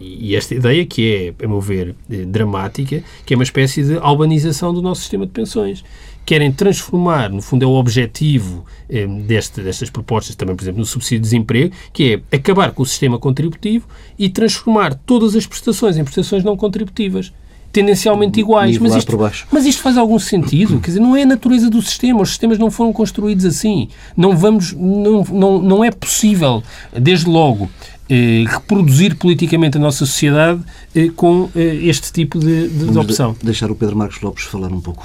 [0.01, 3.97] e esta ideia que é, a meu ver, eh, dramática, que é uma espécie de
[3.97, 5.83] albanização do nosso sistema de pensões.
[6.25, 10.85] Querem transformar, no fundo é o objetivo eh, deste, destas propostas, também, por exemplo, no
[10.85, 13.87] subsídio de desemprego, que é acabar com o sistema contributivo
[14.17, 17.31] e transformar todas as prestações em prestações não contributivas
[17.71, 18.77] tendencialmente iguais.
[18.77, 19.17] Mas isto,
[19.49, 20.79] mas isto, faz algum sentido?
[20.79, 22.21] Quer dizer, não é a natureza do sistema.
[22.21, 23.87] Os sistemas não foram construídos assim.
[24.15, 26.61] Não vamos, não, não, não é possível,
[26.91, 27.69] desde logo,
[28.13, 30.61] eh, reproduzir politicamente a nossa sociedade
[30.93, 33.31] eh, com eh, este tipo de, de, de opção.
[33.39, 35.01] De deixar o Pedro Marcos Lopes falar um pouco.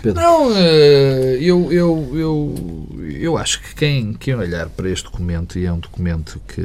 [0.00, 0.22] Pedro.
[0.22, 2.88] Não, eu, eu, eu,
[3.18, 6.64] eu acho que quem, quem olhar para este documento, e é um documento que,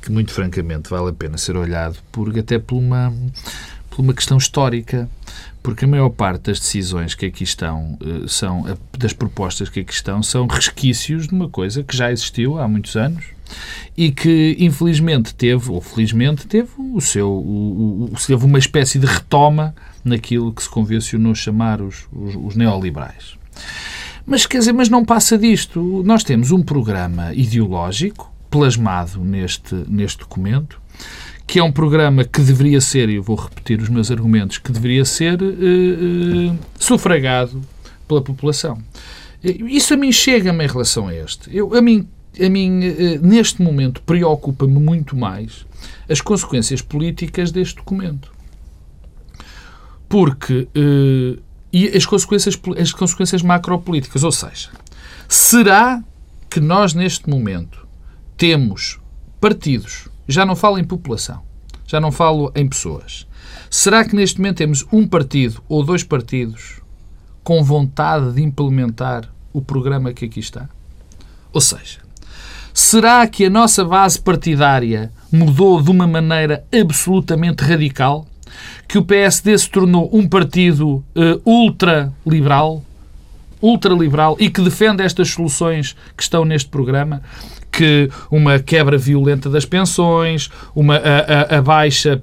[0.00, 3.12] que muito francamente vale a pena ser olhado, porque até por uma,
[3.90, 5.10] por uma questão histórica,
[5.60, 10.22] porque a maior parte das decisões que aqui estão, são das propostas que aqui estão,
[10.22, 13.24] são resquícios de uma coisa que já existiu há muitos anos,
[13.96, 19.06] e que infelizmente teve, ou felizmente teve o seu, o, o, teve uma espécie de
[19.06, 23.36] retoma naquilo que se convencionou chamar os, os, os neoliberais.
[24.26, 26.02] Mas quer dizer, mas não passa disto.
[26.04, 30.80] Nós temos um programa ideológico plasmado neste, neste documento
[31.50, 34.70] que é um programa que deveria ser, e eu vou repetir os meus argumentos, que
[34.70, 37.60] deveria ser uh, uh, sufragado
[38.06, 38.78] pela população.
[39.42, 41.50] Isso a mim chega-me em relação a este.
[41.52, 42.06] Eu, a mim,
[42.38, 45.66] a mim uh, neste momento, preocupa-me muito mais
[46.08, 48.32] as consequências políticas deste documento.
[50.08, 50.68] Porque.
[51.72, 54.70] e as consequências, as consequências macropolíticas, ou seja,
[55.28, 56.02] será
[56.50, 57.86] que nós neste momento
[58.36, 58.98] temos
[59.40, 61.42] partidos já não falo em população,
[61.86, 63.26] já não falo em pessoas.
[63.68, 66.80] Será que neste momento temos um partido ou dois partidos
[67.42, 70.68] com vontade de implementar o programa que aqui está?
[71.52, 71.98] Ou seja,
[72.72, 78.26] será que a nossa base partidária mudou de uma maneira absolutamente radical?
[78.88, 82.84] Que o PSD se tornou um partido uh, ultraliberal?
[83.62, 87.22] ultraliberal e que defende estas soluções que estão neste programa?
[87.70, 92.20] que uma quebra violenta das pensões, uma a, a, a baixa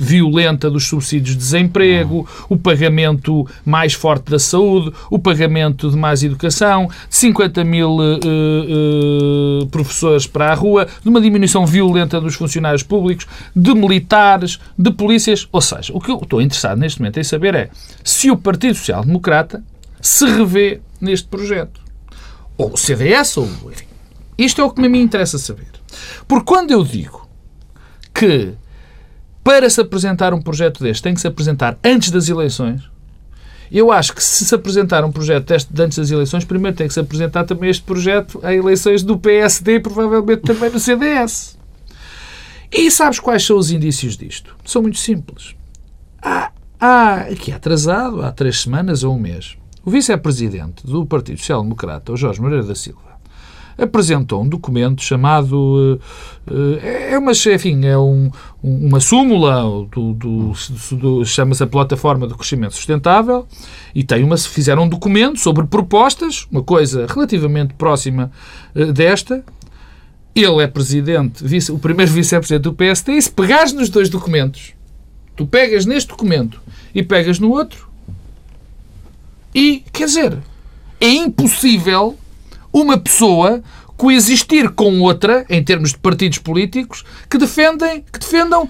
[0.00, 6.22] violenta dos subsídios de desemprego, o pagamento mais forte da saúde, o pagamento de mais
[6.22, 12.34] educação, de 50 mil uh, uh, professores para a rua, de uma diminuição violenta dos
[12.34, 15.46] funcionários públicos, de militares, de polícias.
[15.52, 17.70] Ou seja, o que eu estou interessado neste momento em saber é
[18.02, 19.62] se o Partido Social Democrata
[20.00, 21.80] se revê neste projeto.
[22.56, 23.86] Ou o CDS, ou enfim,
[24.38, 25.68] isto é o que me interessa saber.
[26.26, 27.28] Porque quando eu digo
[28.14, 28.52] que
[29.42, 32.82] para se apresentar um projeto deste tem que se apresentar antes das eleições,
[33.70, 36.94] eu acho que se se apresentar um projeto deste antes das eleições, primeiro tem que
[36.94, 41.56] se apresentar também este projeto a eleições do PSD e provavelmente também no CDS.
[42.72, 44.56] E sabes quais são os indícios disto?
[44.64, 45.54] São muito simples.
[46.20, 46.50] Há,
[46.80, 52.12] há aqui atrasado, há três semanas ou um mês, o vice-presidente do Partido Social Democrata,
[52.12, 53.09] o Jorge Moreira da Silva,
[53.80, 56.00] apresentou um documento chamado.
[56.50, 58.30] Eh, é uma, enfim, é um,
[58.62, 60.52] uma súmula do, do,
[60.92, 63.46] do chama-se a Plataforma do Crescimento Sustentável
[63.94, 68.30] e tem uma, fizeram um documento sobre propostas, uma coisa relativamente próxima
[68.74, 69.44] eh, desta.
[70.34, 74.74] Ele é presidente, vice, o primeiro vice-presidente do PSD, e se pegares nos dois documentos,
[75.34, 76.60] tu pegas neste documento
[76.94, 77.88] e pegas no outro,
[79.52, 80.38] e, quer dizer,
[81.00, 82.16] é impossível
[82.72, 83.62] uma pessoa
[83.96, 88.68] coexistir com outra, em termos de partidos políticos, que defendem, que defendam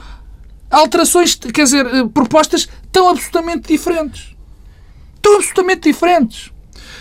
[0.71, 4.35] alterações, quer dizer, eh, propostas tão absolutamente diferentes.
[5.23, 6.51] Tão absolutamente diferentes.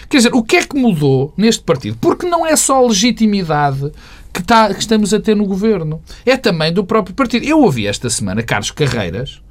[0.10, 1.98] Quer dizer, o que é que mudou neste partido?
[2.02, 3.92] Porque não é só legitimidade
[4.34, 6.02] que, está, que estamos a ter no governo.
[6.26, 7.46] É também do próprio partido.
[7.46, 9.42] Eu ouvi esta semana Carlos Carreiras,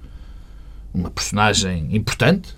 [0.93, 2.58] uma personagem importante,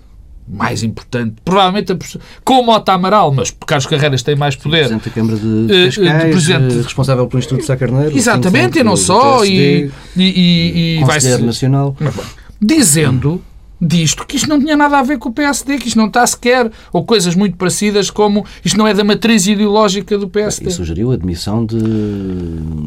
[0.51, 1.97] mais importante, provavelmente
[2.43, 4.87] com o Mota Amaral, mas Carlos Carreiras tem mais poder.
[4.87, 6.73] Presidente da Câmara de eh, Cascais, presidente...
[6.73, 8.17] Eh, responsável pelo Instituto de Sá Carneiro.
[8.17, 11.39] Exatamente, e não só, e, e, e, e vai ser...
[11.39, 11.95] Nacional.
[12.61, 13.41] Dizendo
[13.81, 16.25] disto, que isto não tinha nada a ver com o PSD, que isto não está
[16.27, 20.69] sequer, ou coisas muito parecidas como isto não é da matriz ideológica do PSD.
[20.69, 21.81] E sugeriu a admissão de...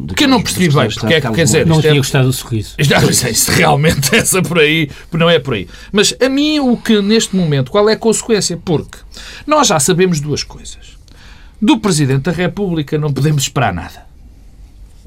[0.05, 1.65] de que eu não percebi bem, porque é que quer dizer...
[1.65, 1.97] Não tinha é...
[1.97, 2.75] gostado do sorriso.
[2.79, 5.67] Isto, não, isso realmente essa por aí, não é por aí.
[5.91, 8.55] Mas a mim o que neste momento, qual é a consequência?
[8.55, 8.97] Porque
[9.45, 10.95] nós já sabemos duas coisas.
[11.61, 14.05] Do Presidente da República não podemos esperar nada.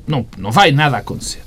[0.07, 1.43] Não, não vai nada acontecer.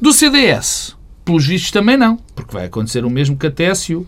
[0.00, 0.96] Do CDS
[1.30, 4.04] pelos vistos também não, porque vai acontecer o mesmo que a TSU.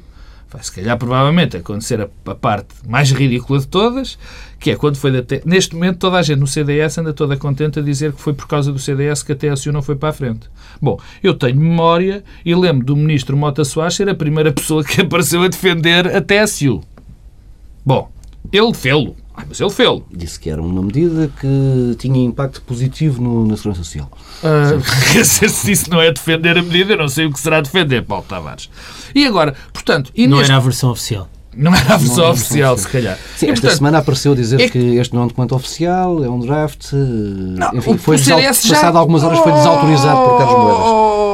[0.50, 4.18] Vai, se calhar, provavelmente, acontecer a, a, parte mais ridícula de todas,
[4.58, 7.78] que é quando foi da Neste momento, toda a gente no CDS anda toda contente
[7.78, 10.12] a dizer que foi por causa do CDS que a TSU não foi para a
[10.12, 10.50] frente.
[10.80, 15.00] Bom, eu tenho memória e lembro do ministro Mota Soares ser a primeira pessoa que
[15.00, 16.82] apareceu a defender a TSU.
[17.86, 18.10] Bom,
[18.52, 19.16] ele fê-lo.
[19.34, 20.04] Ah, mas ele fê-lo.
[20.10, 24.10] Disse que era uma medida que tinha impacto positivo no, na segurança social.
[24.42, 28.02] Uh, se isso não é defender a medida, eu não sei o que será defender,
[28.02, 28.68] Paulo Tavares.
[29.14, 30.10] E agora, portanto...
[30.16, 30.50] E não neste...
[30.50, 31.28] era a versão oficial.
[31.56, 33.16] Não era a versão oficial, se calhar.
[33.36, 34.68] Sim, e, esta portanto, semana apareceu dizer é...
[34.68, 36.92] que este não é um documento oficial, é um draft.
[36.92, 38.74] Não, Enfim, foi desautorizado, já...
[38.74, 41.31] passado algumas horas foi desautorizado por Carlos Moedas.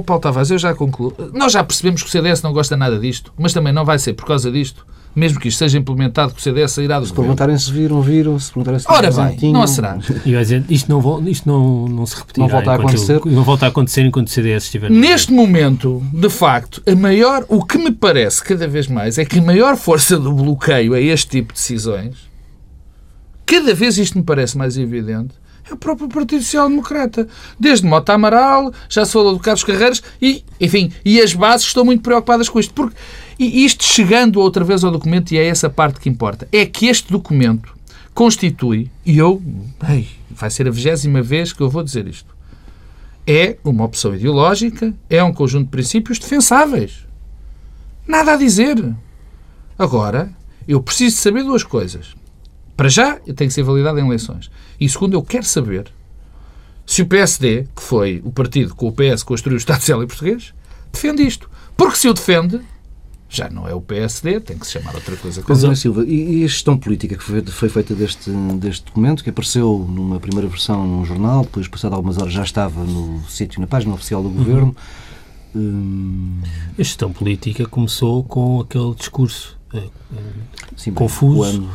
[0.00, 1.14] Oh, Paulo Tavares, eu já concluo.
[1.34, 4.14] Nós já percebemos que o CDS não gosta nada disto, mas também não vai ser
[4.14, 4.84] por causa disto
[5.14, 8.38] mesmo que isto seja implementado, que o CDS sairá do Se perguntarem se viram, viram.
[8.38, 9.98] Se perguntarem se Ora bem, tinham, não será.
[10.24, 12.46] E vai dizer, isto não, isto não, não se repetirá.
[12.46, 13.20] Não volta a acontecer.
[13.26, 14.88] não volta a acontecer enquanto o CDS estiver...
[14.88, 19.40] Neste momento, de facto, a maior, o que me parece cada vez mais é que
[19.40, 22.16] a maior força do bloqueio a este tipo de decisões,
[23.44, 25.34] cada vez isto me parece mais evidente,
[25.70, 27.28] é o próprio Partido Social Democrata.
[27.58, 31.84] Desde Mota Amaral, já se falou do Carlos Carreiras e, enfim, e as bases estão
[31.84, 32.74] muito preocupadas com isto.
[32.74, 32.96] Porque,
[33.38, 36.86] e isto chegando outra vez ao documento, e é essa parte que importa, é que
[36.86, 37.74] este documento
[38.12, 39.40] constitui, e eu,
[39.88, 42.34] ei, vai ser a vigésima vez que eu vou dizer isto,
[43.26, 47.06] é uma opção ideológica, é um conjunto de princípios defensáveis.
[48.06, 48.92] Nada a dizer.
[49.78, 50.32] Agora,
[50.66, 52.14] eu preciso saber duas coisas.
[52.80, 54.50] Para já, tem que ser validado em eleições.
[54.80, 55.92] E segundo, eu quero saber
[56.86, 59.98] se o PSD, que foi o partido com o PS que construiu o Estado Social
[60.06, 60.54] Português,
[60.90, 61.50] defende isto.
[61.76, 62.58] Porque se o defende,
[63.28, 65.44] já não é o PSD, tem que se chamar outra coisa.
[65.46, 69.86] Mas, Silva, e a gestão política que foi, foi, feita deste, deste documento, que apareceu
[69.86, 73.92] numa primeira versão num jornal, depois, passado algumas horas, já estava no sítio, na página
[73.92, 74.74] oficial do Governo.
[75.54, 75.60] Uhum.
[75.62, 76.40] Hum...
[76.78, 79.90] A gestão política começou com aquele discurso uh,
[80.78, 81.68] Sim, confuso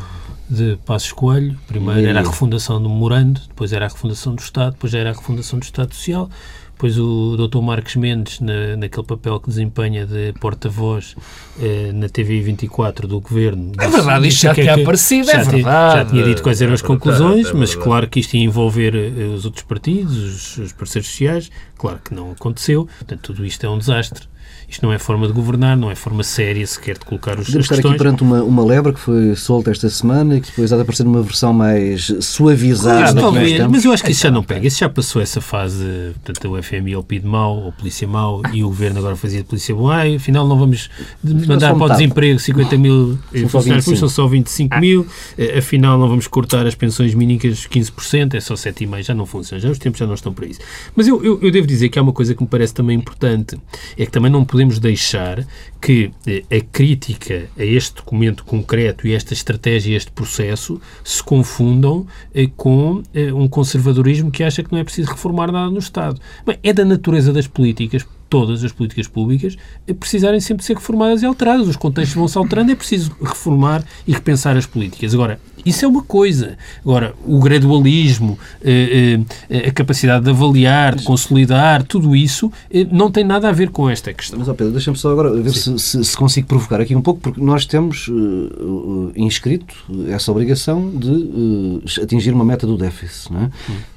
[0.49, 1.57] de Passos Coelho.
[1.67, 5.13] Primeiro era a refundação do memorando, depois era a refundação do Estado, depois era a
[5.13, 6.29] refundação do Estado Social,
[6.75, 7.61] depois o Dr.
[7.61, 11.15] Marcos Mendes, na, naquele papel que desempenha de porta-voz
[11.59, 13.71] eh, na TV 24 do Governo.
[13.79, 15.99] É verdade, isto já tinha aparecido, é verdade.
[15.99, 18.93] Já tinha dito quais eram as é conclusões, é mas claro que isto ia envolver
[18.93, 22.89] eh, os outros partidos, os, os parceiros sociais, claro que não aconteceu.
[22.97, 24.27] Portanto, tudo isto é um desastre.
[24.67, 27.69] Isto não é forma de governar, não é forma séria sequer de colocar os Podemos
[27.69, 30.75] estar aqui perante uma, uma lebre que foi solta esta semana e que depois há
[30.75, 33.13] de aparecer numa versão mais suavizada.
[33.13, 34.65] Claro, talvez, mas eu acho que isso já não pega.
[34.65, 38.41] Isso já passou essa fase, portanto, o FMI é o PID mau, ou polícia mau,
[38.53, 39.95] e o governo agora fazia de polícia boa.
[39.95, 40.89] Ah, afinal não vamos
[41.23, 45.05] mandar para o desemprego 50 mil funcionários, são só 25 mil.
[45.37, 49.03] Eh, afinal não vamos cortar as pensões mínimas 15%, é só 7,5%.
[49.03, 50.59] Já não funciona, já os tempos já não estão para isso.
[50.95, 53.57] Mas eu, eu, eu devo dizer que há uma coisa que me parece também importante,
[53.97, 55.47] é que também não podemos deixar
[55.81, 61.23] que eh, a crítica a este documento concreto e esta estratégia e este processo se
[61.23, 65.79] confundam eh, com eh, um conservadorismo que acha que não é preciso reformar nada no
[65.79, 66.19] Estado.
[66.61, 69.57] É da natureza das políticas todas as políticas públicas
[69.99, 71.67] precisarem sempre ser reformadas e alteradas.
[71.67, 75.13] Os contextos vão se alterando, é preciso reformar e repensar as políticas.
[75.13, 76.57] Agora, isso é uma coisa.
[76.81, 83.09] Agora, o gradualismo, eh, eh, a capacidade de avaliar, de consolidar, tudo isso eh, não
[83.09, 84.37] tem nada a ver com esta questão.
[84.37, 87.19] Mas, ó Pedro, deixa-me só agora ver se, se, se, consigo provocar aqui um pouco,
[87.19, 89.75] porque nós temos uh, inscrito
[90.07, 93.33] essa obrigação de uh, atingir uma meta do déficit.
[93.35, 93.49] É?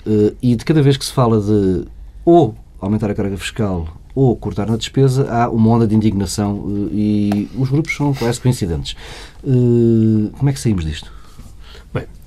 [0.09, 0.31] Hum.
[0.43, 1.85] e de cada vez que se fala de
[2.25, 7.49] ou aumentar a carga fiscal ou cortar na despesa, há uma onda de indignação e
[7.57, 8.97] os grupos são quase coincidentes.
[9.43, 11.13] Como é que saímos disto?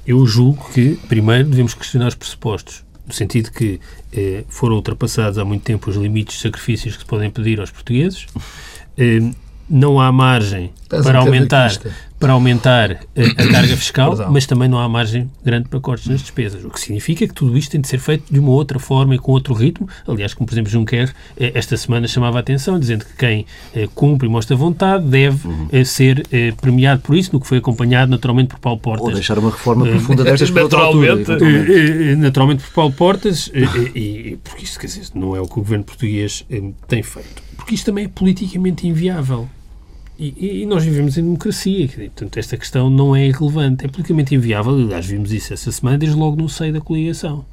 [0.07, 3.79] Eu julgo que, primeiro, devemos questionar os pressupostos, no sentido que
[4.11, 7.71] eh, foram ultrapassados há muito tempo os limites de sacrifícios que se podem pedir aos
[7.71, 8.25] portugueses.
[8.97, 9.31] Eh,
[9.69, 11.71] não há margem para aumentar,
[12.21, 14.31] para aumentar a, eh, a carga fiscal, Perdão.
[14.31, 16.63] mas também não há margem grande para cortes nas despesas.
[16.63, 19.17] O que significa que tudo isto tem de ser feito de uma outra forma e
[19.17, 19.89] com outro ritmo.
[20.07, 23.89] Aliás, como por exemplo Juncker eh, esta semana chamava a atenção, dizendo que quem eh,
[23.95, 25.67] cumpre e mostra vontade deve uhum.
[25.83, 26.23] ser
[26.61, 29.07] premiado por isso, no que foi acompanhado naturalmente por Paulo Portas.
[29.07, 31.31] Ou deixar uma reforma profunda destas para naturalmente,
[32.17, 33.51] naturalmente por Paulo Portas,
[33.95, 36.45] e, porque isto quer dizer, não é o que o governo português
[36.87, 37.41] tem feito.
[37.57, 39.49] Porque isto também é politicamente inviável.
[40.21, 44.73] E, e, nós vivemos em democracia, portanto, esta questão não é irrelevante, é politicamente inviável.
[44.73, 47.43] Aliás, vimos isso essa semana, desde logo no seio da coligação.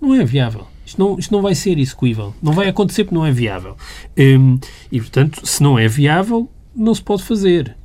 [0.00, 0.66] Não é viável.
[0.86, 2.34] Isto não, isto não vai ser execuível.
[2.42, 3.76] Não vai acontecer porque não é viável.
[4.16, 4.58] Um,
[4.90, 7.76] e, portanto, se não é viável, não se pode fazer.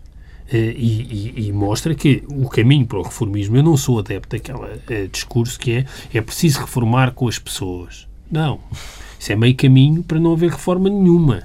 [0.48, 4.38] Uh, e, e, e, mostra que o caminho para o reformismo, eu não sou adepto
[4.38, 8.08] daquele uh, discurso que é é preciso reformar com as pessoas.
[8.32, 8.62] Não.
[9.20, 11.44] Isso é meio caminho para não haver reforma nenhuma.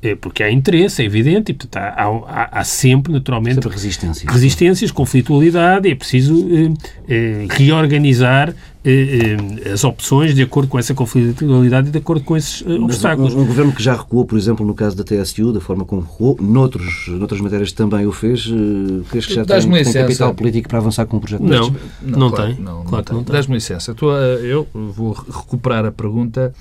[0.00, 4.32] É, porque há interesse, é evidente, e portanto, há, há, há sempre, naturalmente, sempre resistências.
[4.32, 6.72] resistências, conflitualidade, é preciso eh,
[7.08, 12.36] eh, reorganizar eh, eh, as opções de acordo com essa conflitualidade e de acordo com
[12.36, 13.34] esses eh, obstáculos.
[13.34, 16.02] Um, um, governo que já recuou, por exemplo, no caso da TSU, da forma como
[16.02, 20.68] recuou, noutros, noutras matérias também o fez, uh, crees que já tem, tem capital político
[20.68, 21.42] para avançar com o projeto?
[21.42, 22.64] Não, não, não, claro, tem.
[22.64, 23.32] Não, claro não, não tem.
[23.34, 23.94] Dás-me licença.
[24.42, 26.54] Eu vou recuperar a pergunta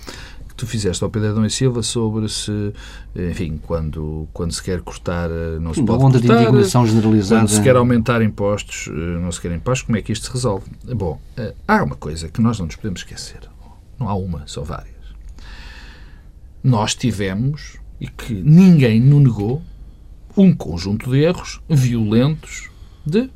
[0.58, 2.74] tu fizeste ao Pedro Adão e Silva sobre se,
[3.16, 7.42] enfim, quando, quando se quer cortar, eh, não se pode onda cortar, de indignação generalizada.
[7.42, 10.34] Quando se quer aumentar impostos, eh, não se quer impostos, como é que isto se
[10.34, 10.66] resolve?
[10.84, 13.42] Bom, eh, há uma coisa que nós não nos podemos esquecer.
[14.00, 14.96] Não há uma, são várias.
[16.64, 19.62] Nós tivemos, e que ninguém nos negou,
[20.36, 22.70] um conjunto de erros violentos
[23.06, 23.30] de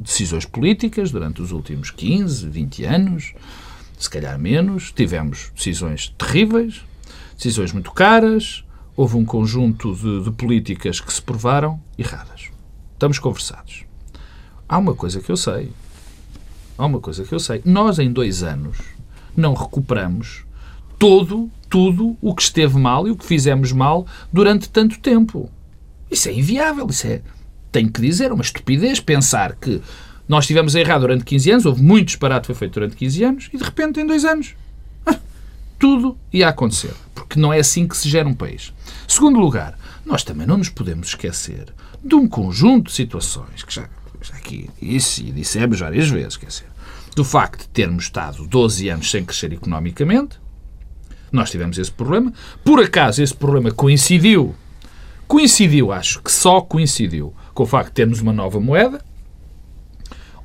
[0.00, 3.34] decisões políticas durante os últimos 15, 20 anos,
[3.98, 6.82] se calhar menos, tivemos decisões terríveis,
[7.36, 8.64] decisões muito caras,
[8.96, 12.50] houve um conjunto de, de políticas que se provaram erradas.
[12.92, 13.84] Estamos conversados.
[14.68, 15.70] Há uma coisa que eu sei.
[16.76, 17.62] Há uma coisa que eu sei.
[17.64, 18.78] Nós, em dois anos,
[19.36, 20.44] não recuperamos
[20.98, 25.50] todo, tudo o que esteve mal e o que fizemos mal durante tanto tempo.
[26.10, 26.86] Isso é inviável.
[26.88, 27.22] Isso é,
[27.70, 29.80] tenho que dizer, uma estupidez pensar que
[30.28, 33.50] nós estivemos a errar durante 15 anos, houve muito disparate foi feito durante 15 anos,
[33.52, 34.54] e de repente em dois anos.
[35.78, 36.92] tudo ia acontecer.
[37.14, 38.72] Porque não é assim que se gera um país.
[39.06, 41.72] Segundo lugar, nós também não nos podemos esquecer
[42.02, 43.88] de um conjunto de situações que já,
[44.20, 46.66] já aqui disse e dissemos várias vezes, quer dizer,
[47.14, 50.38] do facto de termos estado 12 anos sem crescer economicamente,
[51.30, 52.32] nós tivemos esse problema.
[52.64, 54.54] Por acaso, esse problema coincidiu,
[55.26, 59.04] coincidiu, acho que só coincidiu com o facto de termos uma nova moeda.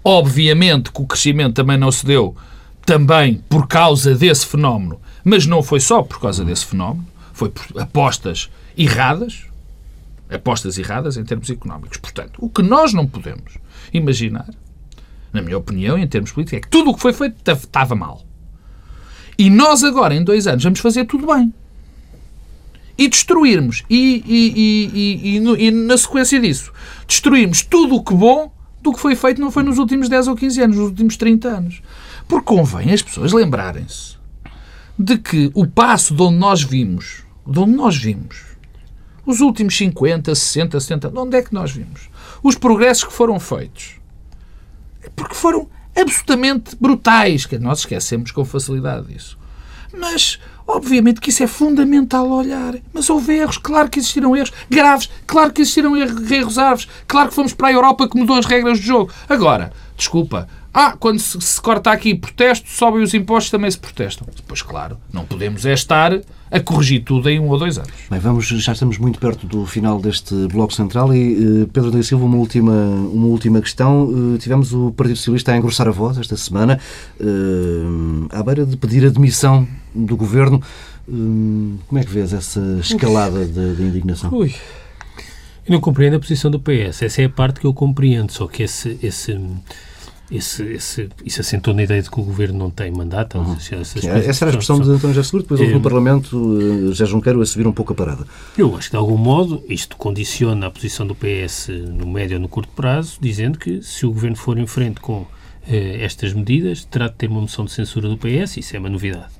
[0.03, 2.35] Obviamente que o crescimento também não se deu
[2.85, 7.81] também por causa desse fenómeno, mas não foi só por causa desse fenómeno, foi por
[7.81, 9.45] apostas erradas,
[10.29, 11.97] apostas erradas em termos económicos.
[11.97, 13.57] Portanto, o que nós não podemos
[13.93, 14.49] imaginar,
[15.31, 18.25] na minha opinião, em termos políticos, é que tudo o que foi feito estava mal.
[19.37, 21.53] E nós agora, em dois anos, vamos fazer tudo bem.
[22.97, 26.71] E destruirmos, e, e, e, e, na sequência disso,
[27.07, 28.51] destruirmos tudo o que bom
[28.83, 31.47] do que foi feito não foi nos últimos 10 ou 15 anos, nos últimos 30
[31.47, 31.81] anos.
[32.27, 34.17] Porque convém as pessoas lembrarem-se
[34.97, 38.53] de que o passo de onde nós vimos, de onde nós vimos,
[39.25, 42.09] os últimos 50, 60, 70, de onde é que nós vimos?
[42.41, 43.95] Os progressos que foram feitos.
[45.01, 49.37] É porque foram absolutamente brutais, que nós esquecemos com facilidade disso.
[49.97, 52.75] Mas, obviamente, que isso é fundamental olhar.
[52.93, 57.35] Mas houve erros, claro que existiram erros graves, claro que existiram erros árvores, claro que
[57.35, 59.11] fomos para a Europa que mudou as regras do jogo.
[59.27, 64.27] Agora, desculpa, ah, quando se, se corta aqui protesto, sobem os impostos, também se protestam.
[64.47, 66.19] Pois claro, não podemos é estar
[66.49, 67.91] a corrigir tudo em um ou dois anos.
[68.09, 72.01] Bem, vamos, já estamos muito perto do final deste Bloco Central e, uh, Pedro da
[72.01, 74.05] Silva, uma última, uma última questão.
[74.05, 76.79] Uh, tivemos o Partido Socialista a engrossar a voz esta semana,
[77.19, 80.59] uh, à beira de pedir a demissão do Governo.
[81.05, 84.33] como é que vês essa escalada de, de indignação?
[84.33, 84.53] Ui.
[85.67, 87.03] Eu não compreendo a posição do PS.
[87.03, 88.97] Essa é a parte que eu compreendo, só que esse...
[89.03, 89.39] esse
[90.31, 93.37] esse, esse, isso assentou na ideia de que o governo não tem mandato.
[93.37, 93.55] Uhum.
[93.55, 97.05] Essa, era a expressão de António José Seguro, depois houve é, no Parlamento eh, José
[97.05, 98.25] Junqueiro a subir um pouco a parada.
[98.57, 102.41] Eu acho que, de algum modo, isto condiciona a posição do PS no médio ou
[102.41, 105.25] no curto prazo, dizendo que se o governo for em frente com
[105.67, 108.89] eh, estas medidas, terá de ter uma moção de censura do PS, isso é uma
[108.89, 109.31] novidade.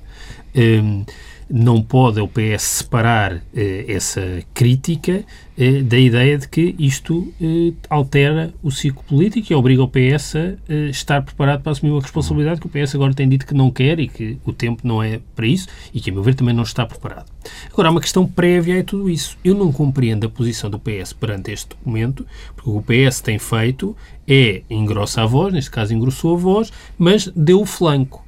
[0.54, 1.04] Um,
[1.48, 5.24] não pode o PS separar eh, essa crítica
[5.56, 10.34] eh, da ideia de que isto eh, altera o ciclo político e obriga o PS
[10.34, 10.38] a
[10.68, 13.70] eh, estar preparado para assumir uma responsabilidade que o PS agora tem dito que não
[13.70, 16.54] quer e que o tempo não é para isso e que, a meu ver, também
[16.54, 17.26] não está preparado.
[17.72, 19.38] Agora, há uma questão prévia a tudo isso.
[19.44, 22.26] Eu não compreendo a posição do PS perante este documento,
[22.56, 27.28] porque o PS tem feito é engrossa a voz, neste caso engrossou a voz, mas
[27.36, 28.23] deu o flanco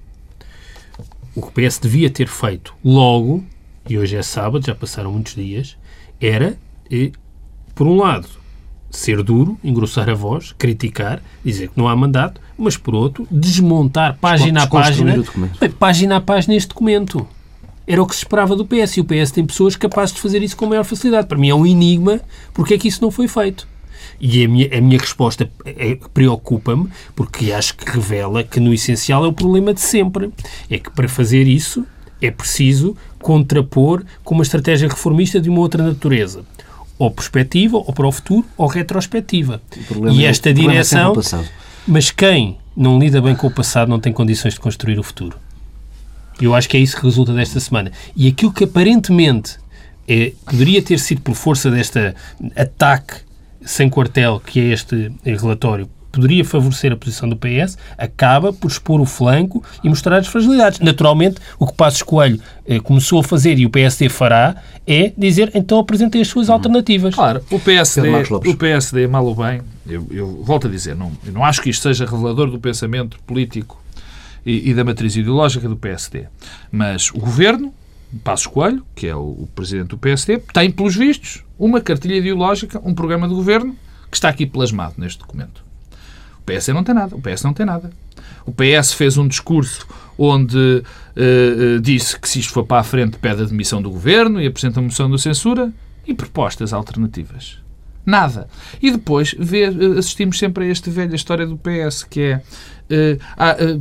[1.37, 3.45] o que o PS devia ter feito logo,
[3.89, 5.77] e hoje é sábado, já passaram muitos dias,
[6.19, 6.59] era,
[6.91, 7.13] e,
[7.75, 8.27] por um lado,
[8.91, 14.17] ser duro, engrossar a voz, criticar, dizer que não há mandato, mas por outro, desmontar
[14.19, 15.23] página a página,
[15.79, 17.29] página a página este documento.
[17.87, 20.43] Era o que se esperava do PS e o PS tem pessoas capazes de fazer
[20.43, 21.29] isso com maior facilidade.
[21.29, 22.21] Para mim é um enigma
[22.53, 23.69] porque é que isso não foi feito.
[24.21, 29.25] E a minha, a minha resposta é, preocupa-me, porque acho que revela que, no essencial,
[29.25, 30.31] é o problema de sempre.
[30.71, 31.87] É que, para fazer isso,
[32.21, 36.45] é preciso contrapor com uma estratégia reformista de uma outra natureza.
[36.99, 39.61] Ou perspectiva, ou para o futuro, ou retrospectiva.
[40.13, 41.15] E é esta é, direção...
[41.87, 45.39] Mas quem não lida bem com o passado não tem condições de construir o futuro.
[46.41, 47.93] Eu acho que é isso que resulta desta semana.
[48.17, 49.57] E aquilo que aparentemente
[50.09, 52.15] é, poderia ter sido por força deste
[52.57, 53.26] ataque
[53.63, 59.01] sem quartel, que é este relatório, poderia favorecer a posição do PS, acaba por expor
[59.03, 60.81] o flanco e mostrar as fragilidades.
[60.81, 65.51] Naturalmente, o que Passos Coelho eh, começou a fazer e o PSD fará é dizer,
[65.55, 67.15] então apresentem as suas alternativas.
[67.15, 71.33] Claro, o PSD, o PSD mal ou bem, eu, eu, volto a dizer, não, eu
[71.33, 73.79] não acho que isto seja revelador do pensamento político
[74.45, 76.25] e, e da matriz ideológica do PSD.
[76.73, 77.75] Mas o Governo,
[78.17, 82.81] Passos Coelho, que é o, o presidente do PSD, tem, pelos vistos, uma cartilha ideológica,
[82.85, 83.77] um programa de governo
[84.11, 85.65] que está aqui plasmado neste documento.
[86.41, 87.17] O PS não tem nada.
[87.17, 87.91] O PS não tem nada.
[88.45, 89.87] O PS fez um discurso
[90.17, 93.91] onde uh, uh, disse que se isto for para a frente pede a demissão do
[93.91, 95.73] governo e apresenta uma moção de censura
[96.07, 97.59] e propostas alternativas.
[98.07, 98.47] Nada.
[98.81, 102.43] E depois vê, eh, assistimos sempre a esta velha história do PS, que é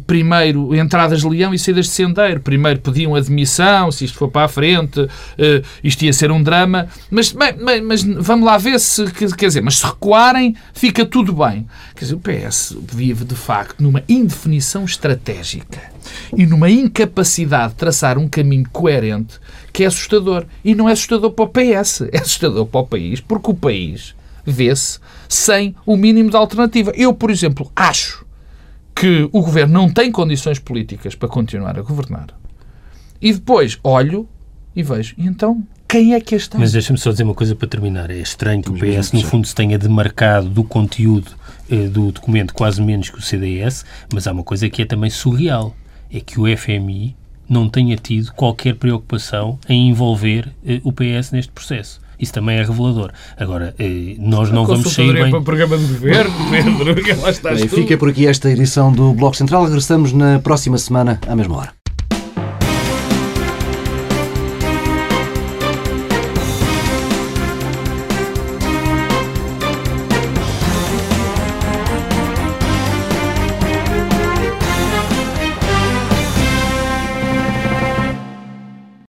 [0.05, 2.39] primeiro entradas de leão e saídas de sendeiro.
[2.41, 5.09] Primeiro pediam admissão, se isto for para a frente, uh,
[5.83, 6.87] isto ia ser um drama.
[7.09, 11.67] Mas, bem, mas vamos lá ver se, quer dizer, mas se recuarem, fica tudo bem.
[11.95, 15.95] Quer dizer, o PS vive de facto numa indefinição estratégica
[16.35, 19.39] e numa incapacidade de traçar um caminho coerente
[19.71, 20.45] que é assustador.
[20.63, 24.15] E não é assustador para o PS, é assustador para o país, porque o país
[24.45, 26.91] vê-se sem o mínimo de alternativa.
[26.95, 28.24] Eu, por exemplo, acho
[28.95, 32.27] que o governo não tem condições políticas para continuar a governar.
[33.21, 34.27] E depois olho
[34.75, 36.57] e vejo, e então quem é que está?
[36.57, 38.09] Mas deixa-me só dizer uma coisa para terminar.
[38.09, 41.31] É estranho que o PS, no fundo, se tenha demarcado do conteúdo
[41.69, 45.09] eh, do documento quase menos que o CDS, mas há uma coisa que é também
[45.09, 45.75] surreal.
[46.11, 47.15] É que o FMI
[47.47, 52.01] não tenha tido qualquer preocupação em envolver eh, o PS neste processo.
[52.19, 53.11] Isso também é revelador.
[53.37, 55.29] Agora, eh, nós não vamos sair bem...
[55.29, 57.75] para o programa de governo, Pedro, que lá estás Bem, tu.
[57.75, 59.65] fica por aqui esta edição do Bloco Central.
[59.65, 61.84] Regressamos na próxima semana, à mesma hora.